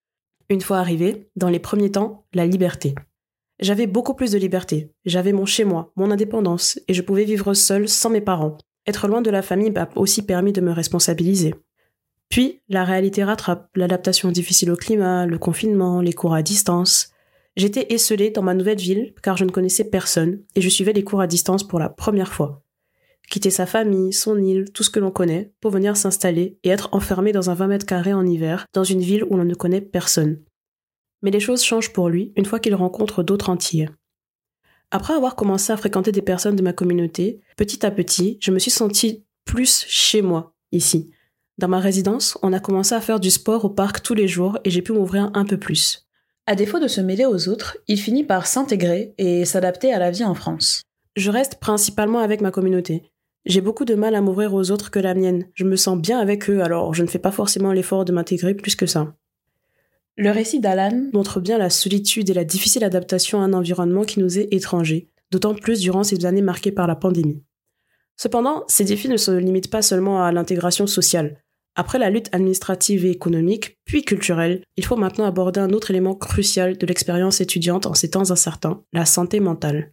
Une 0.49 0.62
fois 0.62 0.80
arrivé, 0.80 1.30
dans 1.36 1.49
les 1.49 1.60
premiers 1.60 1.91
temps, 1.91 2.25
la 2.34 2.47
liberté. 2.47 2.95
J'avais 3.60 3.88
beaucoup 3.88 4.15
plus 4.15 4.32
de 4.32 4.39
liberté, 4.39 4.91
j'avais 5.06 5.34
mon 5.34 5.45
chez-moi, 5.45 5.91
mon 5.95 6.10
indépendance, 6.10 6.80
et 6.88 6.95
je 6.95 7.01
pouvais 7.03 7.25
vivre 7.25 7.53
seule 7.53 7.88
sans 7.88 8.10
mes 8.10 8.21
parents. 8.21 8.58
Être 8.88 9.08
loin 9.08 9.21
de 9.21 9.30
la 9.30 9.43
famille 9.43 9.71
m'a 9.71 9.88
aussi 9.95 10.23
permis 10.23 10.51
de 10.51 10.62
me 10.62 10.71
responsabiliser. 10.71 11.53
Puis, 12.29 12.61
la 12.67 12.83
réalité 12.83 13.23
rattrape, 13.23 13.69
l'adaptation 13.75 14.31
difficile 14.31 14.71
au 14.71 14.75
climat, 14.75 15.25
le 15.25 15.37
confinement, 15.37 16.01
les 16.01 16.13
cours 16.13 16.33
à 16.33 16.43
distance. 16.43 17.11
J'étais 17.55 17.93
esselée 17.93 18.29
dans 18.29 18.43
ma 18.43 18.53
nouvelle 18.53 18.77
ville 18.77 19.13
car 19.23 19.37
je 19.37 19.45
ne 19.45 19.49
connaissais 19.49 19.89
personne 19.89 20.43
et 20.55 20.61
je 20.61 20.69
suivais 20.69 20.93
les 20.93 21.03
cours 21.03 21.21
à 21.21 21.27
distance 21.27 21.65
pour 21.65 21.79
la 21.79 21.89
première 21.89 22.33
fois. 22.33 22.63
Quitter 23.29 23.49
sa 23.49 23.65
famille, 23.65 24.13
son 24.13 24.41
île, 24.41 24.71
tout 24.71 24.83
ce 24.83 24.89
que 24.89 24.99
l'on 24.99 25.11
connaît, 25.11 25.51
pour 25.59 25.71
venir 25.71 25.97
s'installer 25.97 26.59
et 26.63 26.69
être 26.69 26.89
enfermé 26.93 27.31
dans 27.31 27.49
un 27.49 27.55
20 27.55 27.67
mètres 27.67 27.85
carrés 27.85 28.13
en 28.13 28.25
hiver, 28.25 28.65
dans 28.73 28.85
une 28.85 29.01
ville 29.01 29.25
où 29.25 29.35
l'on 29.35 29.43
ne 29.43 29.55
connaît 29.55 29.81
personne. 29.81 30.41
Mais 31.21 31.31
les 31.31 31.39
choses 31.39 31.63
changent 31.63 31.91
pour 31.91 32.09
lui 32.09 32.31
une 32.35 32.45
fois 32.45 32.59
qu'il 32.59 32.75
rencontre 32.75 33.23
d'autres 33.23 33.49
entiers. 33.49 33.89
Après 34.91 35.13
avoir 35.13 35.35
commencé 35.35 35.73
à 35.73 35.77
fréquenter 35.77 36.13
des 36.13 36.21
personnes 36.21 36.55
de 36.55 36.61
ma 36.61 36.71
communauté, 36.71 37.41
petit 37.57 37.85
à 37.85 37.91
petit, 37.91 38.37
je 38.39 38.51
me 38.51 38.59
suis 38.59 38.71
sentie 38.71 39.25
plus 39.43 39.85
chez 39.87 40.21
moi, 40.21 40.53
ici. 40.71 41.11
Dans 41.57 41.67
ma 41.67 41.79
résidence, 41.79 42.37
on 42.43 42.53
a 42.53 42.59
commencé 42.59 42.93
à 42.93 43.01
faire 43.01 43.19
du 43.19 43.31
sport 43.31 43.65
au 43.65 43.69
parc 43.69 44.03
tous 44.03 44.13
les 44.13 44.27
jours 44.27 44.59
et 44.63 44.69
j'ai 44.69 44.83
pu 44.83 44.91
m'ouvrir 44.91 45.31
un 45.33 45.43
peu 45.43 45.57
plus. 45.57 46.07
À 46.45 46.55
défaut 46.55 46.79
de 46.79 46.87
se 46.87 47.01
mêler 47.01 47.25
aux 47.25 47.49
autres, 47.49 47.77
il 47.87 47.99
finit 47.99 48.23
par 48.23 48.45
s'intégrer 48.45 49.15
et 49.17 49.43
s'adapter 49.43 49.91
à 49.91 49.97
la 49.97 50.11
vie 50.11 50.23
en 50.23 50.35
France. 50.35 50.83
Je 51.15 51.31
reste 51.31 51.55
principalement 51.55 52.19
avec 52.19 52.41
ma 52.41 52.51
communauté. 52.51 53.11
J'ai 53.47 53.61
beaucoup 53.61 53.85
de 53.85 53.95
mal 53.95 54.13
à 54.13 54.21
m'ouvrir 54.21 54.53
aux 54.53 54.69
autres 54.69 54.91
que 54.91 54.99
la 54.99 55.15
mienne. 55.15 55.47
Je 55.55 55.63
me 55.63 55.75
sens 55.75 55.97
bien 55.97 56.19
avec 56.19 56.47
eux, 56.49 56.61
alors 56.61 56.93
je 56.93 57.01
ne 57.01 57.07
fais 57.07 57.17
pas 57.17 57.31
forcément 57.31 57.73
l'effort 57.73 58.05
de 58.05 58.13
m'intégrer 58.13 58.53
plus 58.53 58.75
que 58.75 58.85
ça. 58.85 59.15
Le 60.15 60.29
récit 60.29 60.59
d'Alan 60.59 61.09
montre 61.11 61.39
bien 61.39 61.57
la 61.57 61.71
solitude 61.71 62.29
et 62.29 62.35
la 62.35 62.43
difficile 62.43 62.83
adaptation 62.83 63.41
à 63.41 63.45
un 63.45 63.53
environnement 63.53 64.03
qui 64.03 64.19
nous 64.19 64.37
est 64.37 64.47
étranger, 64.51 65.09
d'autant 65.31 65.55
plus 65.55 65.79
durant 65.79 66.03
ces 66.03 66.23
années 66.25 66.41
marquées 66.41 66.71
par 66.71 66.85
la 66.85 66.95
pandémie. 66.95 67.41
Cependant, 68.15 68.63
ces 68.67 68.83
défis 68.83 69.09
ne 69.09 69.17
se 69.17 69.31
limitent 69.31 69.71
pas 69.71 69.81
seulement 69.81 70.23
à 70.23 70.31
l'intégration 70.31 70.87
sociale. 70.87 71.43
Après 71.79 71.99
la 71.99 72.09
lutte 72.09 72.29
administrative 72.31 73.05
et 73.05 73.11
économique, 73.11 73.77
puis 73.85 74.01
culturelle, 74.01 74.63
il 74.77 74.83
faut 74.83 74.95
maintenant 74.95 75.25
aborder 75.25 75.59
un 75.59 75.69
autre 75.69 75.91
élément 75.91 76.15
crucial 76.15 76.75
de 76.75 76.85
l'expérience 76.87 77.39
étudiante 77.39 77.85
en 77.85 77.93
ces 77.93 78.09
temps 78.09 78.31
incertains, 78.31 78.81
la 78.93 79.05
santé 79.05 79.39
mentale. 79.39 79.91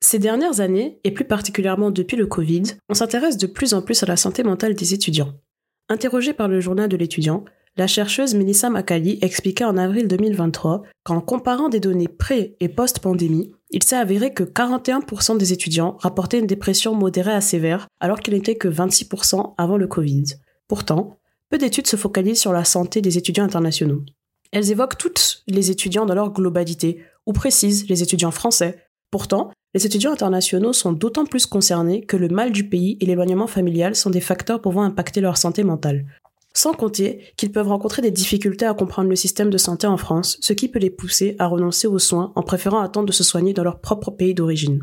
Ces 0.00 0.18
dernières 0.18 0.58
années, 0.58 0.98
et 1.04 1.12
plus 1.12 1.24
particulièrement 1.24 1.92
depuis 1.92 2.16
le 2.16 2.26
Covid, 2.26 2.64
on 2.88 2.94
s'intéresse 2.94 3.38
de 3.38 3.46
plus 3.46 3.74
en 3.74 3.82
plus 3.82 4.02
à 4.02 4.06
la 4.06 4.16
santé 4.16 4.42
mentale 4.42 4.74
des 4.74 4.92
étudiants. 4.92 5.34
Interrogée 5.88 6.32
par 6.32 6.48
le 6.48 6.60
journal 6.60 6.88
de 6.88 6.96
l'étudiant, 6.96 7.44
la 7.76 7.88
chercheuse 7.88 8.36
Melissa 8.36 8.70
Makali 8.70 9.18
expliquait 9.20 9.64
en 9.64 9.76
avril 9.76 10.06
2023 10.06 10.84
qu'en 11.02 11.20
comparant 11.20 11.68
des 11.68 11.80
données 11.80 12.06
pré- 12.06 12.56
et 12.60 12.68
post-pandémie, 12.68 13.50
il 13.74 13.82
s'est 13.82 13.96
avéré 13.96 14.32
que 14.32 14.44
41% 14.44 15.36
des 15.36 15.52
étudiants 15.52 15.96
rapportaient 15.98 16.38
une 16.38 16.46
dépression 16.46 16.94
modérée 16.94 17.32
à 17.32 17.40
sévère, 17.40 17.88
alors 17.98 18.20
qu'il 18.20 18.34
n'était 18.34 18.54
que 18.54 18.68
26% 18.68 19.54
avant 19.58 19.76
le 19.76 19.88
Covid. 19.88 20.24
Pourtant, 20.68 21.18
peu 21.50 21.58
d'études 21.58 21.88
se 21.88 21.96
focalisent 21.96 22.40
sur 22.40 22.52
la 22.52 22.64
santé 22.64 23.00
des 23.00 23.18
étudiants 23.18 23.42
internationaux. 23.42 24.02
Elles 24.52 24.70
évoquent 24.70 24.96
toutes 24.96 25.42
les 25.48 25.72
étudiants 25.72 26.06
dans 26.06 26.14
leur 26.14 26.32
globalité, 26.32 27.02
ou 27.26 27.32
précisent 27.32 27.88
les 27.88 28.00
étudiants 28.00 28.30
français. 28.30 28.78
Pourtant, 29.10 29.50
Les 29.76 29.86
étudiants 29.86 30.12
internationaux 30.12 30.72
sont 30.72 30.92
d'autant 30.92 31.26
plus 31.26 31.46
concernés 31.46 32.06
que 32.06 32.16
le 32.16 32.28
mal 32.28 32.52
du 32.52 32.68
pays 32.68 32.96
et 33.00 33.06
l'éloignement 33.06 33.48
familial 33.48 33.96
sont 33.96 34.10
des 34.10 34.20
facteurs 34.20 34.60
pouvant 34.60 34.84
impacter 34.84 35.20
leur 35.20 35.36
santé 35.36 35.64
mentale. 35.64 36.06
Sans 36.56 36.72
compter 36.72 37.20
qu'ils 37.36 37.50
peuvent 37.50 37.66
rencontrer 37.66 38.00
des 38.00 38.12
difficultés 38.12 38.64
à 38.64 38.74
comprendre 38.74 39.10
le 39.10 39.16
système 39.16 39.50
de 39.50 39.58
santé 39.58 39.88
en 39.88 39.96
France, 39.96 40.38
ce 40.40 40.52
qui 40.52 40.68
peut 40.68 40.78
les 40.78 40.88
pousser 40.88 41.34
à 41.40 41.48
renoncer 41.48 41.88
aux 41.88 41.98
soins 41.98 42.32
en 42.36 42.42
préférant 42.42 42.80
attendre 42.80 43.06
de 43.06 43.12
se 43.12 43.24
soigner 43.24 43.52
dans 43.52 43.64
leur 43.64 43.80
propre 43.80 44.12
pays 44.12 44.34
d'origine. 44.34 44.80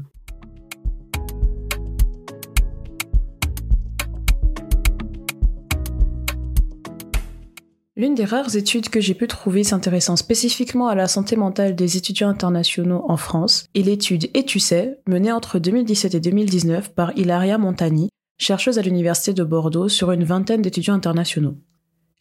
L'une 7.96 8.16
des 8.16 8.26
rares 8.26 8.56
études 8.58 8.90
que 8.90 9.00
j'ai 9.00 9.14
pu 9.14 9.28
trouver 9.28 9.64
s'intéressant 9.64 10.18
spécifiquement 10.18 10.88
à 10.88 10.96
la 10.96 11.08
santé 11.08 11.38
mentale 11.38 11.76
des 11.76 11.96
étudiants 11.98 12.30
internationaux 12.30 13.06
en 13.08 13.16
France 13.16 13.66
est 13.76 13.84
l'étude 13.84 14.30
Et 14.34 14.44
tu 14.44 14.60
sais, 14.60 15.00
menée 15.08 15.32
entre 15.32 15.60
2017 15.60 16.16
et 16.16 16.20
2019 16.20 16.96
par 16.96 17.16
Hilaria 17.18 17.58
Montani, 17.58 18.10
chercheuse 18.42 18.80
à 18.80 18.82
l'Université 18.82 19.34
de 19.34 19.44
Bordeaux 19.44 19.88
sur 19.88 20.12
une 20.12 20.24
vingtaine 20.24 20.62
d'étudiants 20.62 20.96
internationaux. 20.96 21.56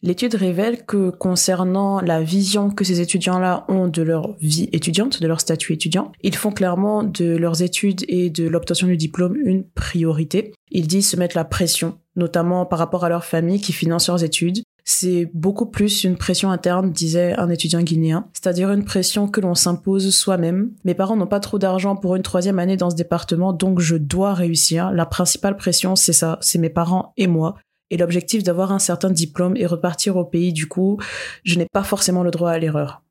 L'étude 0.03 0.33
révèle 0.33 0.85
que 0.85 1.11
concernant 1.11 2.01
la 2.01 2.23
vision 2.23 2.71
que 2.71 2.83
ces 2.83 3.01
étudiants-là 3.01 3.65
ont 3.67 3.87
de 3.87 4.01
leur 4.01 4.35
vie 4.37 4.67
étudiante, 4.71 5.21
de 5.21 5.27
leur 5.27 5.39
statut 5.39 5.73
étudiant, 5.73 6.11
ils 6.23 6.35
font 6.35 6.51
clairement 6.51 7.03
de 7.03 7.35
leurs 7.35 7.61
études 7.61 8.03
et 8.07 8.31
de 8.31 8.47
l'obtention 8.47 8.87
du 8.87 8.97
diplôme 8.97 9.35
une 9.35 9.63
priorité. 9.63 10.53
Ils 10.71 10.87
disent 10.87 11.09
se 11.09 11.17
mettre 11.17 11.37
la 11.37 11.45
pression, 11.45 11.99
notamment 12.15 12.65
par 12.65 12.79
rapport 12.79 13.03
à 13.03 13.09
leur 13.09 13.25
famille 13.25 13.61
qui 13.61 13.73
finance 13.73 14.07
leurs 14.07 14.23
études, 14.23 14.63
c'est 14.91 15.31
beaucoup 15.33 15.65
plus 15.65 16.03
une 16.03 16.17
pression 16.17 16.51
interne, 16.51 16.91
disait 16.91 17.33
un 17.37 17.49
étudiant 17.49 17.81
guinéen, 17.81 18.27
c'est-à-dire 18.33 18.71
une 18.71 18.83
pression 18.83 19.27
que 19.27 19.39
l'on 19.39 19.55
s'impose 19.55 20.13
soi-même. 20.13 20.71
Mes 20.83 20.93
parents 20.93 21.15
n'ont 21.15 21.27
pas 21.27 21.39
trop 21.39 21.57
d'argent 21.57 21.95
pour 21.95 22.15
une 22.15 22.21
troisième 22.23 22.59
année 22.59 22.77
dans 22.77 22.89
ce 22.89 22.95
département, 22.95 23.53
donc 23.53 23.79
je 23.79 23.95
dois 23.95 24.33
réussir. 24.33 24.91
La 24.91 25.05
principale 25.05 25.55
pression, 25.55 25.95
c'est 25.95 26.13
ça, 26.13 26.37
c'est 26.41 26.59
mes 26.59 26.69
parents 26.69 27.13
et 27.15 27.27
moi. 27.27 27.55
Et 27.89 27.97
l'objectif 27.97 28.43
d'avoir 28.43 28.71
un 28.71 28.79
certain 28.79 29.09
diplôme 29.09 29.55
et 29.55 29.65
repartir 29.65 30.17
au 30.17 30.25
pays, 30.25 30.53
du 30.53 30.67
coup, 30.67 30.97
je 31.43 31.57
n'ai 31.57 31.67
pas 31.71 31.83
forcément 31.83 32.23
le 32.23 32.31
droit 32.31 32.51
à 32.51 32.59
l'erreur. 32.59 33.01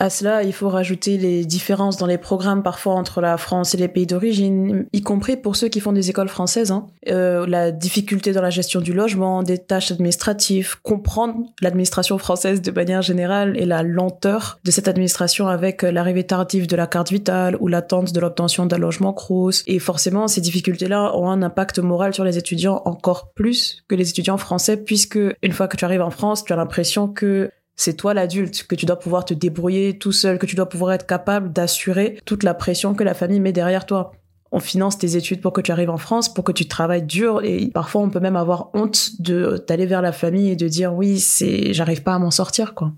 À 0.00 0.10
cela, 0.10 0.44
il 0.44 0.52
faut 0.52 0.68
rajouter 0.68 1.18
les 1.18 1.44
différences 1.44 1.96
dans 1.96 2.06
les 2.06 2.18
programmes 2.18 2.62
parfois 2.62 2.94
entre 2.94 3.20
la 3.20 3.36
France 3.36 3.74
et 3.74 3.78
les 3.78 3.88
pays 3.88 4.06
d'origine, 4.06 4.86
y 4.92 5.02
compris 5.02 5.36
pour 5.36 5.56
ceux 5.56 5.68
qui 5.68 5.80
font 5.80 5.92
des 5.92 6.08
écoles 6.08 6.28
françaises. 6.28 6.70
Hein. 6.70 6.86
Euh, 7.08 7.46
la 7.46 7.72
difficulté 7.72 8.32
dans 8.32 8.42
la 8.42 8.50
gestion 8.50 8.80
du 8.80 8.92
logement, 8.92 9.42
des 9.42 9.58
tâches 9.58 9.90
administratives, 9.90 10.76
comprendre 10.82 11.34
l'administration 11.60 12.16
française 12.18 12.62
de 12.62 12.70
manière 12.70 13.02
générale 13.02 13.56
et 13.56 13.66
la 13.66 13.82
lenteur 13.82 14.60
de 14.64 14.70
cette 14.70 14.86
administration 14.86 15.48
avec 15.48 15.82
l'arrivée 15.82 16.24
tardive 16.24 16.68
de 16.68 16.76
la 16.76 16.86
carte 16.86 17.10
vitale 17.10 17.56
ou 17.60 17.66
l'attente 17.66 18.12
de 18.12 18.20
l'obtention 18.20 18.66
d'un 18.66 18.78
logement 18.78 19.12
Crous. 19.12 19.64
Et 19.66 19.80
forcément, 19.80 20.28
ces 20.28 20.40
difficultés-là 20.40 21.16
ont 21.16 21.28
un 21.28 21.42
impact 21.42 21.80
moral 21.80 22.14
sur 22.14 22.24
les 22.24 22.38
étudiants 22.38 22.82
encore 22.84 23.32
plus 23.32 23.82
que 23.88 23.96
les 23.96 24.10
étudiants 24.10 24.38
français 24.38 24.76
puisque 24.76 25.18
une 25.42 25.52
fois 25.52 25.66
que 25.66 25.76
tu 25.76 25.84
arrives 25.84 26.02
en 26.02 26.10
France, 26.10 26.44
tu 26.44 26.52
as 26.52 26.56
l'impression 26.56 27.08
que 27.08 27.50
c'est 27.78 27.94
toi 27.94 28.12
l'adulte, 28.12 28.64
que 28.64 28.74
tu 28.74 28.84
dois 28.84 28.98
pouvoir 28.98 29.24
te 29.24 29.32
débrouiller 29.32 29.96
tout 29.96 30.12
seul, 30.12 30.38
que 30.38 30.46
tu 30.46 30.56
dois 30.56 30.68
pouvoir 30.68 30.92
être 30.92 31.06
capable 31.06 31.52
d'assurer 31.52 32.18
toute 32.24 32.42
la 32.42 32.52
pression 32.52 32.92
que 32.92 33.04
la 33.04 33.14
famille 33.14 33.40
met 33.40 33.52
derrière 33.52 33.86
toi. 33.86 34.12
On 34.50 34.58
finance 34.58 34.98
tes 34.98 35.16
études 35.16 35.40
pour 35.40 35.52
que 35.52 35.60
tu 35.60 35.70
arrives 35.70 35.88
en 35.88 35.96
France, 35.96 36.32
pour 36.32 36.42
que 36.42 36.52
tu 36.52 36.66
travailles 36.66 37.04
dur 37.04 37.40
et 37.44 37.68
parfois 37.68 38.02
on 38.02 38.10
peut 38.10 38.18
même 38.18 38.36
avoir 38.36 38.70
honte 38.74 39.20
de 39.20 39.64
d'aller 39.68 39.86
vers 39.86 40.02
la 40.02 40.12
famille 40.12 40.50
et 40.50 40.56
de 40.56 40.66
dire 40.66 40.92
oui, 40.92 41.20
c'est 41.20 41.72
j'arrive 41.72 42.02
pas 42.02 42.14
à 42.14 42.18
m'en 42.18 42.32
sortir 42.32 42.74
quoi. 42.74 42.92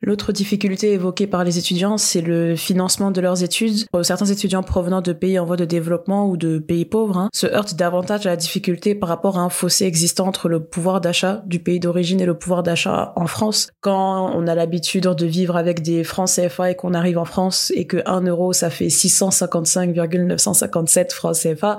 L'autre 0.00 0.30
difficulté 0.30 0.92
évoquée 0.92 1.26
par 1.26 1.42
les 1.42 1.58
étudiants, 1.58 1.98
c'est 1.98 2.20
le 2.20 2.54
financement 2.54 3.10
de 3.10 3.20
leurs 3.20 3.42
études. 3.42 3.84
Certains 4.02 4.26
étudiants 4.26 4.62
provenant 4.62 5.00
de 5.00 5.12
pays 5.12 5.40
en 5.40 5.44
voie 5.44 5.56
de 5.56 5.64
développement 5.64 6.28
ou 6.28 6.36
de 6.36 6.58
pays 6.58 6.84
pauvres 6.84 7.18
hein, 7.18 7.30
se 7.34 7.48
heurtent 7.48 7.74
davantage 7.74 8.24
à 8.24 8.28
la 8.30 8.36
difficulté 8.36 8.94
par 8.94 9.08
rapport 9.08 9.38
à 9.38 9.42
un 9.42 9.48
fossé 9.48 9.86
existant 9.86 10.28
entre 10.28 10.48
le 10.48 10.62
pouvoir 10.62 11.00
d'achat 11.00 11.42
du 11.46 11.58
pays 11.58 11.80
d'origine 11.80 12.20
et 12.20 12.26
le 12.26 12.38
pouvoir 12.38 12.62
d'achat 12.62 13.12
en 13.16 13.26
France. 13.26 13.70
Quand 13.80 14.30
on 14.34 14.46
a 14.46 14.54
l'habitude 14.54 15.08
de 15.08 15.26
vivre 15.26 15.56
avec 15.56 15.82
des 15.82 16.04
francs 16.04 16.30
CFA 16.30 16.70
et 16.70 16.76
qu'on 16.76 16.94
arrive 16.94 17.18
en 17.18 17.24
France 17.24 17.72
et 17.74 17.88
que 17.88 17.96
1 18.06 18.20
euro 18.22 18.52
ça 18.52 18.70
fait 18.70 18.90
655,957 18.90 21.12
francs 21.12 21.34
CFA, 21.34 21.78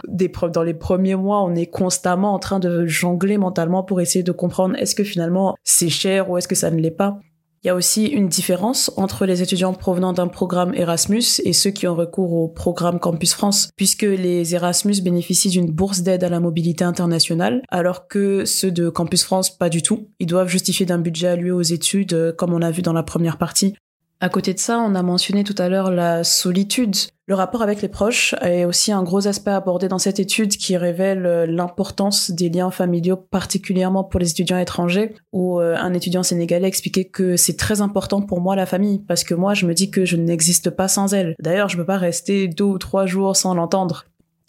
dans 0.52 0.64
les 0.64 0.74
premiers 0.74 1.16
mois 1.16 1.42
on 1.44 1.56
est 1.56 1.68
constamment 1.68 2.34
en 2.34 2.40
train 2.40 2.60
de 2.60 2.86
jongler 2.86 3.38
mentalement 3.38 3.84
pour 3.84 4.02
essayer 4.02 4.24
de 4.24 4.34
comprendre 4.34 4.76
est-ce 4.76 4.96
que 4.96 5.06
finalement 5.06 5.56
c'est 5.64 5.90
cher 5.90 6.30
ou 6.30 6.38
est-ce 6.38 6.50
que 6.50 6.56
ça 6.56 6.70
ne 6.70 6.82
l'est 6.82 6.92
pas. 6.92 7.22
Il 7.62 7.68
y 7.68 7.70
a 7.70 7.76
aussi 7.76 8.06
une 8.06 8.30
différence 8.30 8.90
entre 8.96 9.26
les 9.26 9.42
étudiants 9.42 9.74
provenant 9.74 10.14
d'un 10.14 10.30
programme 10.30 10.74
Erasmus 10.74 11.42
et 11.44 11.52
ceux 11.52 11.72
qui 11.72 11.88
ont 11.88 11.96
recours 11.96 12.32
au 12.32 12.48
programme 12.48 13.00
Campus 13.00 13.34
France, 13.34 13.70
puisque 13.76 14.04
les 14.04 14.56
Erasmus 14.56 15.02
bénéficient 15.02 15.50
d'une 15.50 15.70
bourse 15.70 16.02
d'aide 16.02 16.24
à 16.24 16.30
la 16.30 16.40
mobilité 16.40 16.86
internationale, 16.86 17.62
alors 17.70 18.08
que 18.08 18.46
ceux 18.46 18.72
de 18.72 18.88
Campus 18.88 19.26
France, 19.26 19.50
pas 19.50 19.68
du 19.68 19.82
tout. 19.82 20.08
Ils 20.20 20.28
doivent 20.28 20.48
justifier 20.48 20.86
d'un 20.86 21.00
budget 21.00 21.28
alloué 21.28 21.52
aux 21.52 21.62
études, 21.62 22.14
euh, 22.14 22.32
comme 22.32 22.54
on 22.54 22.62
a 22.62 22.72
vu 22.72 22.82
dans 22.82 22.94
la 22.94 23.04
première 23.04 23.38
partie. 23.38 23.76
À 24.22 24.28
côté 24.28 24.54
de 24.54 24.60
ça, 24.60 24.80
on 24.80 24.96
a 24.96 25.02
mentionné 25.02 25.46
tout 25.46 25.56
à 25.58 25.70
l'heure 25.70 25.92
la 25.92 26.26
solitude. 26.26 26.96
Le 27.28 27.36
rapport 27.36 27.62
avec 27.62 27.82
les 27.82 27.88
proches 27.88 28.36
est 28.42 28.66
aussi 28.66 28.92
un 28.92 29.02
gros 29.02 29.28
aspect 29.28 29.52
abordé 29.52 29.88
dans 29.88 29.98
cette 29.98 30.20
étude 30.20 30.58
qui 30.58 30.76
révèle 30.76 31.26
euh, 31.26 31.46
l'importance 31.46 32.30
des 32.32 32.50
liens 32.50 32.72
familiaux, 32.72 33.16
particulièrement 33.16 34.04
pour 34.04 34.20
les 34.20 34.32
étudiants 34.32 34.58
étrangers, 34.58 35.14
où 35.32 35.62
euh, 35.62 35.78
un 35.78 35.94
étudiant 35.94 36.24
sénégalais 36.24 36.68
expliquait 36.68 37.06
que 37.06 37.38
c'est 37.38 37.56
très 37.56 37.80
important 37.80 38.22
pour 38.22 38.42
moi 38.42 38.58
la 38.58 38.66
famille, 38.66 39.00
parce 39.08 39.24
que 39.24 39.36
moi 39.36 39.54
je 39.54 39.66
me 39.66 39.74
dis 39.74 39.90
que 39.90 40.04
je 40.04 40.18
n'existe 40.18 40.70
pas 40.70 40.90
sans 40.90 41.14
elle. 41.14 41.36
D'ailleurs, 41.40 41.70
je 41.70 41.78
ne 41.78 41.82
peux 41.84 41.86
pas 41.86 41.98
rester 41.98 42.50
deux 42.50 42.66
ou 42.66 42.78
trois 42.78 43.06
jours 43.06 43.38
sans 43.38 43.54
l'entendre. 43.54 44.06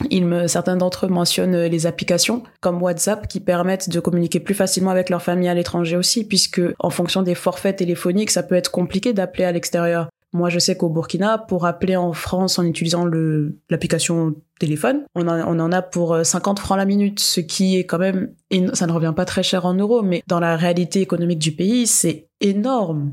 Il 0.09 0.27
me, 0.27 0.47
certains 0.47 0.77
d'entre 0.77 1.07
eux 1.07 1.09
mentionnent 1.09 1.55
euh, 1.55 1.69
les 1.69 1.87
applications 1.87 2.43
comme 2.61 2.83
WhatsApp 2.83 3.29
qui 3.29 3.41
permettent 3.41 3.91
de 3.91 4.01
communiquer 4.01 4.41
plus 4.41 4.55
facilement 4.55 4.91
avec 4.91 5.11
leur 5.11 5.23
famille 5.23 5.49
à 5.49 5.55
l'étranger 5.55 5.97
aussi, 5.97 6.25
puisque 6.25 6.63
en 6.79 6.91
fonction 6.91 7.23
des 7.23 7.35
forfaits 7.35 7.77
téléphoniques, 7.77 8.31
ça 8.31 8.43
peut 8.43 8.55
être 8.55 8.71
compliqué 8.71 9.13
d'appeler 9.13 9.45
à 9.45 9.53
l'extérieur. 9.53 10.09
Moi, 10.33 10.49
je 10.49 10.61
sais 10.61 10.77
qu'au 10.77 10.89
Burkina, 10.89 11.39
pour 11.39 11.67
appeler 11.67 11.97
en 11.97 12.13
France 12.13 12.59
en 12.59 12.65
utilisant 12.65 13.05
l'application 13.69 14.37
téléphone, 14.61 15.03
on 15.17 15.27
en, 15.27 15.41
on 15.41 15.59
en 15.59 15.73
a 15.73 15.83
pour 15.83 16.25
50 16.25 16.59
euh, 16.59 16.63
francs 16.63 16.79
la 16.79 16.85
minute, 16.85 17.19
ce 17.19 17.41
qui 17.41 17.77
est 17.77 17.85
quand 17.85 17.99
même, 17.99 18.31
ça 18.75 18.87
ne 18.87 18.93
revient 18.93 19.13
pas 19.15 19.25
très 19.25 19.43
cher 19.43 19.67
en 19.67 19.75
euros, 19.75 20.03
mais 20.03 20.23
dans 20.29 20.39
la 20.39 20.57
réalité 20.57 21.01
économique 21.01 21.41
du 21.41 21.53
pays, 21.53 21.87
c'est 21.89 22.29
énorme. 22.41 23.13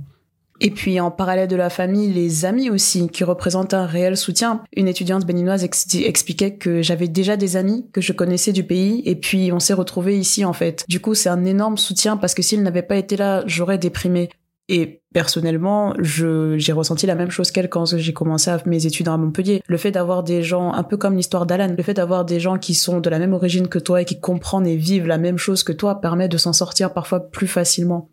Et 0.60 0.72
puis 0.72 1.00
en 1.00 1.12
parallèle 1.12 1.48
de 1.48 1.56
la 1.56 1.70
famille, 1.70 2.12
les 2.12 2.46
amis 2.46 2.70
aussi, 2.70 3.10
qui 3.10 3.24
représentent 3.24 3.74
un 3.74 3.86
réel 3.86 4.18
soutien. 4.18 4.64
Une 4.76 4.88
étudiante 4.88 5.26
béninoise 5.26 5.64
expliquait 5.64 6.56
que 6.56 6.82
j'avais 6.82 7.08
déjà 7.08 7.38
des 7.38 7.58
amis 7.58 7.86
que 7.94 8.02
je 8.02 8.14
connaissais 8.14 8.54
du 8.54 8.64
pays, 8.64 9.04
et 9.06 9.16
puis 9.16 9.52
on 9.52 9.60
s'est 9.60 9.74
retrouvés 9.74 10.18
ici 10.18 10.46
en 10.46 10.54
fait. 10.54 10.84
Du 10.88 11.00
coup, 11.00 11.14
c'est 11.14 11.30
un 11.30 11.46
énorme 11.46 11.78
soutien 11.78 12.18
parce 12.18 12.34
que 12.34 12.42
s'ils 12.42 12.64
n'avaient 12.64 12.82
pas 12.82 12.98
été 12.98 13.18
là, 13.18 13.44
j'aurais 13.46 13.78
déprimé. 13.78 14.30
Et 14.70 15.02
personnellement, 15.14 15.94
j'ai 16.00 16.74
ressenti 16.74 17.06
la 17.06 17.16
même 17.16 17.32
chose 17.32 17.52
qu'elle 17.52 17.70
quand 17.70 17.96
j'ai 17.98 18.12
commencé 18.12 18.52
mes 18.66 18.86
études 18.86 19.08
à 19.08 19.16
Montpellier. 19.16 19.62
Le 19.66 19.78
fait 19.78 19.92
d'avoir 19.92 20.24
des 20.24 20.44
gens, 20.44 20.74
un 20.74 20.84
peu 20.84 20.98
comme 20.98 21.16
l'histoire 21.16 21.46
d'Alan, 21.46 21.74
le 21.78 21.84
fait 21.84 21.94
d'avoir 21.94 22.26
des 22.26 22.42
gens 22.42 22.58
qui 22.58 22.74
sont 22.74 23.00
de 23.00 23.10
la 23.10 23.18
même 23.18 23.32
origine 23.32 23.70
que 23.70 23.80
toi 23.80 24.02
et 24.02 24.06
qui 24.06 24.20
comprennent 24.20 24.68
et 24.68 24.76
vivent 24.76 25.08
la 25.08 25.18
même 25.18 25.38
chose 25.38 25.64
que 25.64 25.72
toi 25.72 26.02
permet 26.02 26.28
de 26.28 26.38
s'en 26.38 26.52
sortir 26.52 26.92
parfois 26.92 27.30
plus 27.30 27.48
facilement. 27.48 28.10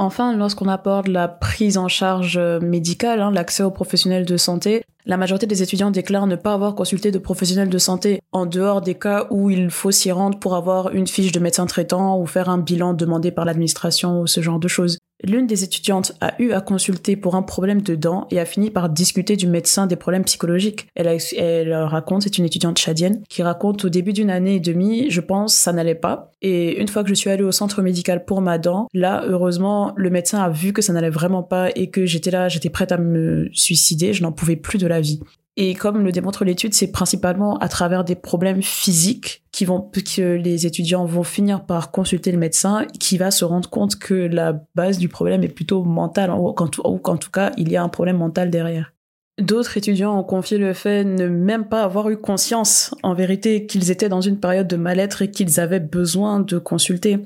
Enfin, 0.00 0.32
lorsqu'on 0.36 0.68
aborde 0.68 1.08
la 1.08 1.26
prise 1.26 1.76
en 1.76 1.88
charge 1.88 2.38
médicale, 2.38 3.20
hein, 3.20 3.32
l'accès 3.32 3.64
aux 3.64 3.72
professionnels 3.72 4.24
de 4.24 4.36
santé, 4.36 4.84
la 5.06 5.16
majorité 5.16 5.46
des 5.46 5.60
étudiants 5.60 5.90
déclarent 5.90 6.28
ne 6.28 6.36
pas 6.36 6.54
avoir 6.54 6.76
consulté 6.76 7.10
de 7.10 7.18
professionnels 7.18 7.68
de 7.68 7.78
santé 7.78 8.20
en 8.30 8.46
dehors 8.46 8.80
des 8.80 8.94
cas 8.94 9.26
où 9.30 9.50
il 9.50 9.70
faut 9.70 9.90
s'y 9.90 10.12
rendre 10.12 10.38
pour 10.38 10.54
avoir 10.54 10.92
une 10.92 11.08
fiche 11.08 11.32
de 11.32 11.40
médecin 11.40 11.66
traitant 11.66 12.16
ou 12.20 12.26
faire 12.26 12.48
un 12.48 12.58
bilan 12.58 12.94
demandé 12.94 13.32
par 13.32 13.44
l'administration 13.44 14.20
ou 14.20 14.28
ce 14.28 14.40
genre 14.40 14.60
de 14.60 14.68
choses. 14.68 14.97
L'une 15.24 15.48
des 15.48 15.64
étudiantes 15.64 16.12
a 16.20 16.40
eu 16.40 16.52
à 16.52 16.60
consulter 16.60 17.16
pour 17.16 17.34
un 17.34 17.42
problème 17.42 17.82
de 17.82 17.96
dents 17.96 18.28
et 18.30 18.38
a 18.38 18.44
fini 18.44 18.70
par 18.70 18.88
discuter 18.88 19.36
du 19.36 19.48
médecin 19.48 19.88
des 19.88 19.96
problèmes 19.96 20.24
psychologiques. 20.24 20.88
Elle, 20.94 21.18
elle 21.36 21.74
raconte, 21.74 22.22
c'est 22.22 22.38
une 22.38 22.44
étudiante 22.44 22.78
tchadienne, 22.78 23.22
qui 23.28 23.42
raconte 23.42 23.84
au 23.84 23.88
début 23.88 24.12
d'une 24.12 24.30
année 24.30 24.56
et 24.56 24.60
demie, 24.60 25.10
je 25.10 25.20
pense, 25.20 25.54
ça 25.54 25.72
n'allait 25.72 25.96
pas. 25.96 26.30
Et 26.40 26.80
une 26.80 26.86
fois 26.86 27.02
que 27.02 27.08
je 27.08 27.14
suis 27.14 27.30
allée 27.30 27.42
au 27.42 27.50
centre 27.50 27.82
médical 27.82 28.24
pour 28.24 28.40
ma 28.40 28.58
dent, 28.58 28.86
là, 28.94 29.24
heureusement, 29.26 29.92
le 29.96 30.08
médecin 30.10 30.40
a 30.40 30.50
vu 30.50 30.72
que 30.72 30.82
ça 30.82 30.92
n'allait 30.92 31.10
vraiment 31.10 31.42
pas 31.42 31.70
et 31.74 31.90
que 31.90 32.06
j'étais 32.06 32.30
là, 32.30 32.48
j'étais 32.48 32.70
prête 32.70 32.92
à 32.92 32.98
me 32.98 33.48
suicider, 33.52 34.12
je 34.12 34.22
n'en 34.22 34.30
pouvais 34.30 34.56
plus 34.56 34.78
de 34.78 34.86
la 34.86 35.00
vie. 35.00 35.20
Et 35.60 35.74
comme 35.74 36.04
le 36.04 36.12
démontre 36.12 36.44
l'étude, 36.44 36.72
c'est 36.72 36.92
principalement 36.92 37.58
à 37.58 37.66
travers 37.66 38.04
des 38.04 38.14
problèmes 38.14 38.62
physiques 38.62 39.42
que 39.50 40.36
les 40.36 40.66
étudiants 40.66 41.04
vont 41.04 41.24
finir 41.24 41.64
par 41.64 41.90
consulter 41.90 42.30
le 42.30 42.38
médecin 42.38 42.86
qui 43.00 43.18
va 43.18 43.32
se 43.32 43.44
rendre 43.44 43.68
compte 43.68 43.96
que 43.96 44.14
la 44.14 44.64
base 44.76 44.98
du 44.98 45.08
problème 45.08 45.42
est 45.42 45.48
plutôt 45.48 45.82
mentale 45.82 46.30
ou 46.30 46.52
qu'en 46.52 47.16
tout 47.16 47.30
cas, 47.32 47.50
il 47.56 47.72
y 47.72 47.76
a 47.76 47.82
un 47.82 47.88
problème 47.88 48.18
mental 48.18 48.50
derrière. 48.50 48.92
D'autres 49.40 49.76
étudiants 49.76 50.16
ont 50.16 50.22
confié 50.22 50.58
le 50.58 50.74
fait 50.74 51.04
de 51.04 51.10
ne 51.10 51.28
même 51.28 51.64
pas 51.66 51.82
avoir 51.82 52.08
eu 52.08 52.16
conscience, 52.16 52.94
en 53.02 53.14
vérité, 53.14 53.66
qu'ils 53.66 53.90
étaient 53.90 54.08
dans 54.08 54.20
une 54.20 54.38
période 54.38 54.68
de 54.68 54.76
mal-être 54.76 55.22
et 55.22 55.30
qu'ils 55.32 55.58
avaient 55.58 55.80
besoin 55.80 56.38
de 56.38 56.58
consulter. 56.58 57.18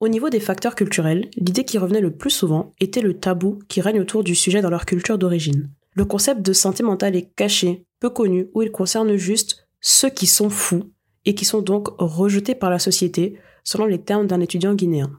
Au 0.00 0.08
niveau 0.08 0.28
des 0.28 0.40
facteurs 0.40 0.74
culturels, 0.74 1.28
l'idée 1.36 1.64
qui 1.64 1.78
revenait 1.78 2.00
le 2.00 2.10
plus 2.10 2.30
souvent 2.30 2.72
était 2.80 3.00
le 3.00 3.14
tabou 3.14 3.60
qui 3.68 3.80
règne 3.80 4.00
autour 4.00 4.24
du 4.24 4.34
sujet 4.34 4.60
dans 4.60 4.70
leur 4.70 4.86
culture 4.86 5.18
d'origine. 5.18 5.70
Le 5.94 6.04
concept 6.04 6.42
de 6.42 6.52
santé 6.52 6.82
mentale 6.82 7.16
est 7.16 7.34
caché 7.34 7.86
peu 8.00 8.10
connu, 8.10 8.50
où 8.52 8.62
il 8.62 8.72
concerne 8.72 9.16
juste 9.16 9.68
ceux 9.80 10.10
qui 10.10 10.26
sont 10.26 10.50
fous 10.50 10.90
et 11.24 11.34
qui 11.34 11.44
sont 11.44 11.62
donc 11.62 11.88
rejetés 11.98 12.54
par 12.54 12.68
la 12.68 12.78
société, 12.78 13.38
selon 13.62 13.86
les 13.86 14.00
termes 14.00 14.26
d'un 14.26 14.40
étudiant 14.40 14.74
guinéen. 14.74 15.10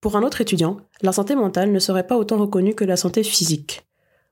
Pour 0.00 0.16
un 0.16 0.22
autre 0.22 0.40
étudiant, 0.40 0.78
la 1.00 1.12
santé 1.12 1.34
mentale 1.34 1.70
ne 1.70 1.78
serait 1.78 2.06
pas 2.06 2.16
autant 2.16 2.38
reconnue 2.38 2.74
que 2.74 2.84
la 2.84 2.96
santé 2.96 3.22
physique. 3.22 3.86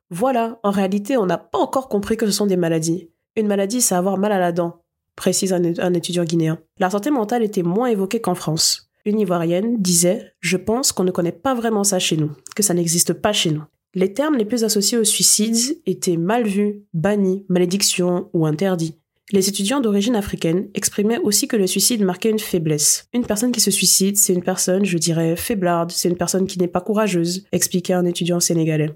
Voilà, 0.08 0.58
en 0.62 0.70
réalité, 0.70 1.16
on 1.16 1.26
n'a 1.26 1.38
pas 1.38 1.58
encore 1.58 1.88
compris 1.88 2.16
que 2.16 2.26
ce 2.26 2.32
sont 2.32 2.46
des 2.46 2.56
maladies. 2.56 3.10
Une 3.36 3.46
maladie, 3.46 3.80
c'est 3.80 3.94
avoir 3.94 4.18
mal 4.18 4.32
à 4.32 4.38
la 4.38 4.52
dent, 4.52 4.82
précise 5.16 5.52
un, 5.52 5.94
étudiant 5.94 6.24
guinéen. 6.24 6.58
La 6.78 6.90
santé 6.90 7.10
mentale 7.10 7.42
était 7.42 7.62
moins 7.62 7.88
évoquée 7.88 8.20
qu'en 8.20 8.34
France. 8.34 8.90
Une 9.04 9.20
Ivoirienne 9.20 9.76
disait 9.80 10.32
Je 10.40 10.56
pense 10.56 10.92
qu'on 10.92 11.04
ne 11.04 11.10
connaît 11.10 11.30
pas 11.32 11.54
vraiment 11.54 11.84
ça 11.84 11.98
chez 11.98 12.16
nous, 12.16 12.32
que 12.56 12.62
ça 12.62 12.74
n'existe 12.74 13.12
pas 13.12 13.32
chez 13.32 13.50
nous. 13.50 13.64
Les 13.94 14.12
termes 14.12 14.36
les 14.36 14.44
plus 14.44 14.62
associés 14.62 14.98
au 14.98 15.04
suicide 15.04 15.80
étaient 15.84 16.16
mal 16.16 16.46
vus, 16.46 16.84
bannis, 16.94 17.44
malédiction 17.48 18.30
ou 18.32 18.46
interdits. 18.46 18.96
Les 19.32 19.48
étudiants 19.48 19.80
d'origine 19.80 20.14
africaine 20.14 20.68
exprimaient 20.74 21.18
aussi 21.18 21.48
que 21.48 21.56
le 21.56 21.66
suicide 21.66 22.04
marquait 22.04 22.30
une 22.30 22.38
faiblesse. 22.38 23.08
Une 23.12 23.26
personne 23.26 23.50
qui 23.50 23.60
se 23.60 23.72
suicide, 23.72 24.16
c'est 24.16 24.32
une 24.32 24.44
personne, 24.44 24.84
je 24.84 24.96
dirais, 24.96 25.34
faiblarde, 25.34 25.90
c'est 25.90 26.08
une 26.08 26.16
personne 26.16 26.46
qui 26.46 26.58
n'est 26.58 26.68
pas 26.68 26.80
courageuse, 26.80 27.46
expliquait 27.50 27.92
un 27.92 28.06
étudiant 28.06 28.38
sénégalais. 28.38 28.90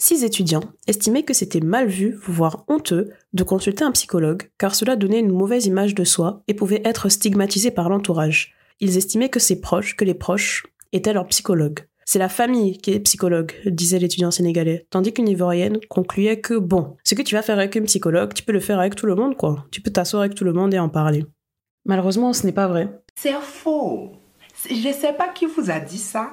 Six 0.00 0.22
étudiants 0.22 0.62
estimaient 0.86 1.24
que 1.24 1.34
c'était 1.34 1.60
mal 1.60 1.88
vu, 1.88 2.16
voire 2.24 2.64
honteux, 2.68 3.10
de 3.32 3.42
consulter 3.42 3.82
un 3.82 3.90
psychologue, 3.90 4.44
car 4.56 4.76
cela 4.76 4.94
donnait 4.94 5.18
une 5.18 5.32
mauvaise 5.32 5.66
image 5.66 5.96
de 5.96 6.04
soi 6.04 6.44
et 6.46 6.54
pouvait 6.54 6.82
être 6.84 7.08
stigmatisé 7.08 7.72
par 7.72 7.88
l'entourage. 7.88 8.54
Ils 8.78 8.96
estimaient 8.96 9.30
que 9.30 9.40
ses 9.40 9.60
proches, 9.60 9.96
que 9.96 10.04
les 10.04 10.14
proches, 10.14 10.64
étaient 10.92 11.12
leurs 11.12 11.26
psychologues. 11.26 11.80
C'est 12.10 12.18
la 12.18 12.30
famille 12.30 12.78
qui 12.78 12.92
est 12.92 13.00
psychologue, 13.00 13.52
disait 13.66 13.98
l'étudiant 13.98 14.30
sénégalais, 14.30 14.86
tandis 14.88 15.12
qu'une 15.12 15.28
ivoirienne 15.28 15.78
concluait 15.90 16.40
que 16.40 16.54
bon, 16.54 16.96
ce 17.04 17.14
que 17.14 17.20
tu 17.20 17.34
vas 17.34 17.42
faire 17.42 17.58
avec 17.58 17.76
un 17.76 17.82
psychologue, 17.82 18.32
tu 18.32 18.42
peux 18.42 18.52
le 18.52 18.60
faire 18.60 18.80
avec 18.80 18.94
tout 18.94 19.04
le 19.04 19.14
monde, 19.14 19.36
quoi. 19.36 19.66
Tu 19.70 19.82
peux 19.82 19.90
t'asseoir 19.90 20.22
avec 20.22 20.34
tout 20.34 20.44
le 20.44 20.54
monde 20.54 20.72
et 20.72 20.78
en 20.78 20.88
parler. 20.88 21.26
Malheureusement, 21.84 22.32
ce 22.32 22.46
n'est 22.46 22.52
pas 22.52 22.66
vrai. 22.66 22.88
C'est 23.14 23.34
faux. 23.42 24.12
Je 24.70 24.88
ne 24.88 24.92
sais 24.94 25.12
pas 25.12 25.28
qui 25.28 25.44
vous 25.44 25.70
a 25.70 25.80
dit 25.80 25.98
ça, 25.98 26.30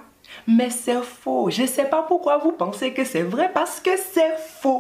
mais 0.48 0.70
c'est 0.70 1.04
faux. 1.04 1.50
Je 1.50 1.64
ne 1.64 1.68
sais 1.68 1.90
pas 1.90 2.06
pourquoi 2.08 2.38
vous 2.38 2.54
pensez 2.54 2.94
que 2.94 3.04
c'est 3.04 3.24
vrai 3.24 3.52
parce 3.54 3.82
que 3.82 3.92
c'est 3.98 4.38
faux. 4.38 4.80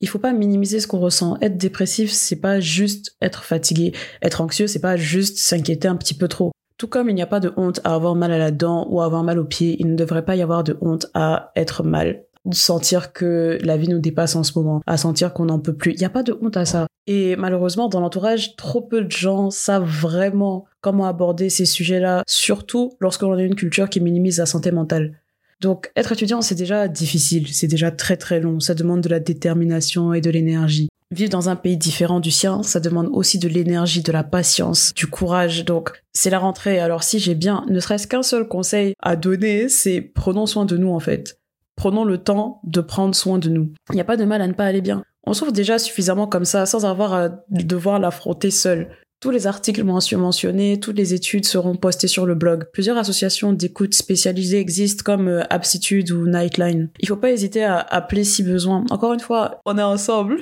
Il 0.00 0.08
faut 0.08 0.18
pas 0.18 0.32
minimiser 0.32 0.80
ce 0.80 0.86
qu'on 0.86 1.00
ressent. 1.00 1.36
Être 1.42 1.58
dépressif, 1.58 2.10
c'est 2.10 2.40
pas 2.40 2.60
juste 2.60 3.14
être 3.20 3.44
fatigué. 3.44 3.92
Être 4.22 4.40
anxieux, 4.40 4.68
c'est 4.68 4.80
pas 4.80 4.96
juste 4.96 5.36
s'inquiéter 5.36 5.86
un 5.86 5.96
petit 5.96 6.14
peu 6.14 6.28
trop. 6.28 6.50
Tout 6.80 6.88
comme 6.88 7.10
il 7.10 7.14
n'y 7.14 7.20
a 7.20 7.26
pas 7.26 7.40
de 7.40 7.52
honte 7.58 7.78
à 7.84 7.94
avoir 7.94 8.14
mal 8.14 8.32
à 8.32 8.38
la 8.38 8.50
dent 8.50 8.86
ou 8.88 9.02
à 9.02 9.04
avoir 9.04 9.22
mal 9.22 9.38
au 9.38 9.44
pied, 9.44 9.76
il 9.80 9.88
ne 9.88 9.96
devrait 9.96 10.24
pas 10.24 10.34
y 10.34 10.40
avoir 10.40 10.64
de 10.64 10.78
honte 10.80 11.10
à 11.12 11.52
être 11.54 11.82
mal. 11.82 12.22
Sentir 12.52 13.12
que 13.12 13.58
la 13.60 13.76
vie 13.76 13.90
nous 13.90 13.98
dépasse 13.98 14.34
en 14.34 14.42
ce 14.42 14.58
moment, 14.58 14.80
à 14.86 14.96
sentir 14.96 15.34
qu'on 15.34 15.44
n'en 15.44 15.58
peut 15.58 15.74
plus. 15.74 15.92
Il 15.92 15.98
n'y 15.98 16.06
a 16.06 16.08
pas 16.08 16.22
de 16.22 16.34
honte 16.40 16.56
à 16.56 16.64
ça. 16.64 16.86
Et 17.06 17.36
malheureusement, 17.36 17.90
dans 17.90 18.00
l'entourage, 18.00 18.56
trop 18.56 18.80
peu 18.80 19.02
de 19.02 19.10
gens 19.10 19.50
savent 19.50 19.84
vraiment 19.84 20.64
comment 20.80 21.04
aborder 21.04 21.50
ces 21.50 21.66
sujets-là, 21.66 22.22
surtout 22.26 22.94
lorsqu'on 22.98 23.30
a 23.34 23.42
une 23.42 23.56
culture 23.56 23.90
qui 23.90 24.00
minimise 24.00 24.38
la 24.38 24.46
santé 24.46 24.70
mentale. 24.70 25.18
Donc, 25.60 25.92
être 25.96 26.12
étudiant, 26.12 26.40
c'est 26.40 26.54
déjà 26.54 26.88
difficile, 26.88 27.46
c'est 27.52 27.68
déjà 27.68 27.90
très 27.90 28.16
très 28.16 28.40
long, 28.40 28.58
ça 28.58 28.72
demande 28.72 29.02
de 29.02 29.10
la 29.10 29.20
détermination 29.20 30.14
et 30.14 30.22
de 30.22 30.30
l'énergie. 30.30 30.88
Vivre 31.12 31.30
dans 31.30 31.48
un 31.48 31.56
pays 31.56 31.76
différent 31.76 32.20
du 32.20 32.30
sien, 32.30 32.62
ça 32.62 32.78
demande 32.78 33.08
aussi 33.10 33.40
de 33.40 33.48
l'énergie, 33.48 34.00
de 34.00 34.12
la 34.12 34.22
patience, 34.22 34.94
du 34.94 35.08
courage. 35.08 35.64
Donc, 35.64 35.90
c'est 36.12 36.30
la 36.30 36.38
rentrée. 36.38 36.78
Alors, 36.78 37.02
si 37.02 37.18
j'ai 37.18 37.34
bien, 37.34 37.64
ne 37.68 37.80
serait-ce 37.80 38.06
qu'un 38.06 38.22
seul 38.22 38.46
conseil 38.46 38.94
à 39.02 39.16
donner, 39.16 39.68
c'est 39.68 40.00
prenons 40.00 40.46
soin 40.46 40.64
de 40.66 40.76
nous, 40.76 40.90
en 40.90 41.00
fait. 41.00 41.40
Prenons 41.74 42.04
le 42.04 42.18
temps 42.18 42.60
de 42.62 42.80
prendre 42.80 43.16
soin 43.16 43.38
de 43.38 43.48
nous. 43.48 43.72
Il 43.90 43.96
n'y 43.96 44.00
a 44.00 44.04
pas 44.04 44.16
de 44.16 44.24
mal 44.24 44.40
à 44.40 44.46
ne 44.46 44.52
pas 44.52 44.66
aller 44.66 44.82
bien. 44.82 45.02
On 45.26 45.32
souffre 45.32 45.50
déjà 45.50 45.80
suffisamment 45.80 46.28
comme 46.28 46.44
ça, 46.44 46.64
sans 46.64 46.86
avoir 46.86 47.12
à 47.12 47.28
devoir 47.48 47.98
l'affronter 47.98 48.52
seul. 48.52 48.90
Tous 49.20 49.30
les 49.30 49.46
articles 49.46 49.84
mentionnés, 49.84 50.80
toutes 50.80 50.96
les 50.96 51.12
études 51.12 51.44
seront 51.44 51.76
postées 51.76 52.08
sur 52.08 52.24
le 52.24 52.34
blog. 52.34 52.66
Plusieurs 52.72 52.96
associations 52.96 53.52
d'écoute 53.52 53.94
spécialisées 53.94 54.60
existent 54.60 55.02
comme 55.04 55.28
euh, 55.28 55.42
Aptitude 55.50 56.10
ou 56.10 56.26
Nightline. 56.26 56.88
Il 57.00 57.08
faut 57.08 57.16
pas 57.16 57.30
hésiter 57.30 57.64
à 57.64 57.80
appeler 57.80 58.24
si 58.24 58.42
besoin. 58.42 58.84
Encore 58.90 59.12
une 59.12 59.20
fois, 59.20 59.60
on 59.66 59.76
est 59.76 59.82
ensemble. 59.82 60.38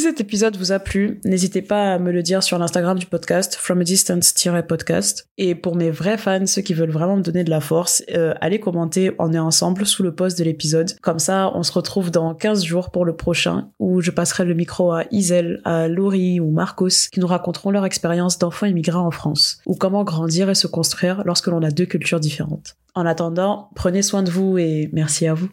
Si 0.00 0.06
cet 0.06 0.18
épisode 0.18 0.56
vous 0.56 0.72
a 0.72 0.78
plu, 0.78 1.20
n'hésitez 1.26 1.60
pas 1.60 1.92
à 1.92 1.98
me 1.98 2.10
le 2.10 2.22
dire 2.22 2.42
sur 2.42 2.58
l'Instagram 2.58 2.98
du 2.98 3.04
podcast, 3.04 3.56
from 3.56 3.82
a 3.82 3.84
distance-podcast. 3.84 5.28
Et 5.36 5.54
pour 5.54 5.76
mes 5.76 5.90
vrais 5.90 6.16
fans, 6.16 6.46
ceux 6.46 6.62
qui 6.62 6.72
veulent 6.72 6.90
vraiment 6.90 7.18
me 7.18 7.22
donner 7.22 7.44
de 7.44 7.50
la 7.50 7.60
force, 7.60 8.02
euh, 8.14 8.32
allez 8.40 8.60
commenter, 8.60 9.12
on 9.18 9.34
est 9.34 9.38
ensemble 9.38 9.84
sous 9.84 10.02
le 10.02 10.14
post 10.14 10.38
de 10.38 10.44
l'épisode. 10.44 10.98
Comme 11.02 11.18
ça, 11.18 11.52
on 11.54 11.62
se 11.62 11.72
retrouve 11.72 12.10
dans 12.10 12.34
15 12.34 12.64
jours 12.64 12.90
pour 12.92 13.04
le 13.04 13.14
prochain, 13.14 13.68
où 13.78 14.00
je 14.00 14.10
passerai 14.10 14.46
le 14.46 14.54
micro 14.54 14.90
à 14.90 15.04
Isel, 15.10 15.60
à 15.66 15.86
Laurie 15.86 16.40
ou 16.40 16.50
Marcos, 16.50 17.10
qui 17.12 17.20
nous 17.20 17.26
raconteront 17.26 17.70
leur 17.70 17.84
expérience 17.84 18.38
d'enfants 18.38 18.64
immigrants 18.64 19.06
en 19.06 19.10
France, 19.10 19.58
ou 19.66 19.74
comment 19.74 20.04
grandir 20.04 20.48
et 20.48 20.54
se 20.54 20.66
construire 20.66 21.24
lorsque 21.26 21.48
l'on 21.48 21.62
a 21.62 21.70
deux 21.70 21.84
cultures 21.84 22.20
différentes. 22.20 22.74
En 22.94 23.04
attendant, 23.04 23.68
prenez 23.74 24.00
soin 24.00 24.22
de 24.22 24.30
vous 24.30 24.56
et 24.56 24.88
merci 24.94 25.26
à 25.26 25.34
vous. 25.34 25.50